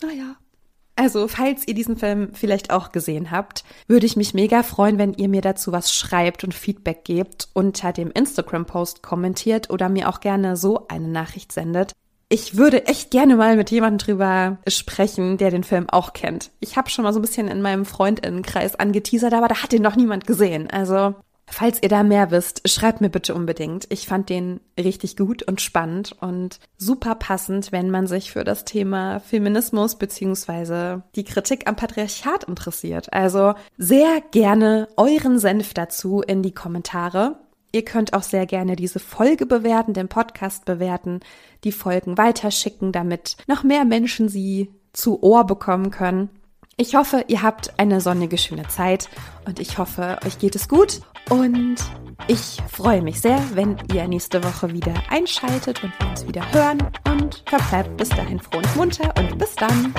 Naja. 0.00 0.36
Also, 0.98 1.28
falls 1.28 1.68
ihr 1.68 1.74
diesen 1.74 1.98
Film 1.98 2.30
vielleicht 2.32 2.70
auch 2.70 2.90
gesehen 2.90 3.30
habt, 3.30 3.64
würde 3.86 4.06
ich 4.06 4.16
mich 4.16 4.32
mega 4.32 4.62
freuen, 4.62 4.96
wenn 4.98 5.12
ihr 5.12 5.28
mir 5.28 5.42
dazu 5.42 5.70
was 5.70 5.92
schreibt 5.92 6.42
und 6.42 6.54
Feedback 6.54 7.04
gebt, 7.04 7.48
unter 7.52 7.92
dem 7.92 8.10
Instagram-Post 8.10 9.02
kommentiert 9.02 9.68
oder 9.68 9.90
mir 9.90 10.08
auch 10.08 10.20
gerne 10.20 10.56
so 10.56 10.88
eine 10.88 11.08
Nachricht 11.08 11.52
sendet. 11.52 11.92
Ich 12.28 12.56
würde 12.56 12.86
echt 12.86 13.10
gerne 13.10 13.36
mal 13.36 13.56
mit 13.56 13.70
jemandem 13.70 13.98
drüber 13.98 14.58
sprechen, 14.66 15.36
der 15.36 15.50
den 15.50 15.62
Film 15.62 15.88
auch 15.88 16.14
kennt. 16.14 16.50
Ich 16.58 16.76
habe 16.76 16.90
schon 16.90 17.04
mal 17.04 17.12
so 17.12 17.20
ein 17.20 17.22
bisschen 17.22 17.46
in 17.46 17.62
meinem 17.62 17.84
Freundinnenkreis 17.84 18.74
angeteasert, 18.74 19.34
aber 19.34 19.48
da 19.48 19.62
hat 19.62 19.72
den 19.72 19.82
noch 19.82 19.96
niemand 19.96 20.26
gesehen. 20.26 20.68
Also 20.68 21.14
Falls 21.48 21.82
ihr 21.82 21.88
da 21.88 22.02
mehr 22.02 22.30
wisst, 22.30 22.68
schreibt 22.68 23.00
mir 23.00 23.08
bitte 23.08 23.34
unbedingt. 23.34 23.86
Ich 23.90 24.06
fand 24.06 24.28
den 24.28 24.60
richtig 24.78 25.16
gut 25.16 25.42
und 25.44 25.60
spannend 25.60 26.14
und 26.20 26.58
super 26.76 27.14
passend, 27.14 27.72
wenn 27.72 27.90
man 27.90 28.06
sich 28.06 28.32
für 28.32 28.44
das 28.44 28.64
Thema 28.64 29.20
Feminismus 29.20 29.96
beziehungsweise 29.96 31.02
die 31.14 31.24
Kritik 31.24 31.68
am 31.68 31.76
Patriarchat 31.76 32.44
interessiert. 32.44 33.12
Also 33.12 33.54
sehr 33.78 34.20
gerne 34.32 34.88
euren 34.96 35.38
Senf 35.38 35.72
dazu 35.72 36.20
in 36.20 36.42
die 36.42 36.52
Kommentare. 36.52 37.38
Ihr 37.72 37.84
könnt 37.84 38.12
auch 38.12 38.22
sehr 38.22 38.46
gerne 38.46 38.74
diese 38.74 38.98
Folge 38.98 39.46
bewerten, 39.46 39.94
den 39.94 40.08
Podcast 40.08 40.64
bewerten, 40.64 41.20
die 41.64 41.72
Folgen 41.72 42.18
weiterschicken, 42.18 42.90
damit 42.90 43.36
noch 43.46 43.62
mehr 43.62 43.84
Menschen 43.84 44.28
sie 44.28 44.70
zu 44.92 45.22
Ohr 45.22 45.44
bekommen 45.44 45.90
können. 45.90 46.28
Ich 46.76 46.96
hoffe, 46.96 47.24
ihr 47.28 47.42
habt 47.42 47.78
eine 47.78 48.00
sonnige, 48.00 48.36
schöne 48.36 48.68
Zeit 48.68 49.08
und 49.46 49.60
ich 49.60 49.78
hoffe, 49.78 50.18
euch 50.26 50.38
geht 50.38 50.54
es 50.56 50.68
gut 50.68 51.00
und 51.30 51.76
ich 52.28 52.58
freue 52.70 53.02
mich 53.02 53.20
sehr, 53.20 53.40
wenn 53.54 53.76
ihr 53.92 54.06
nächste 54.08 54.42
Woche 54.42 54.72
wieder 54.72 54.94
einschaltet 55.10 55.82
und 55.84 55.92
wir 55.98 56.08
uns 56.08 56.26
wieder 56.26 56.52
hören 56.52 56.78
und 57.08 57.42
verbleibt 57.46 57.96
bis 57.96 58.08
dahin 58.08 58.40
froh 58.40 58.58
und 58.58 58.76
munter 58.76 59.14
und 59.18 59.38
bis 59.38 59.54
dann. 59.54 59.94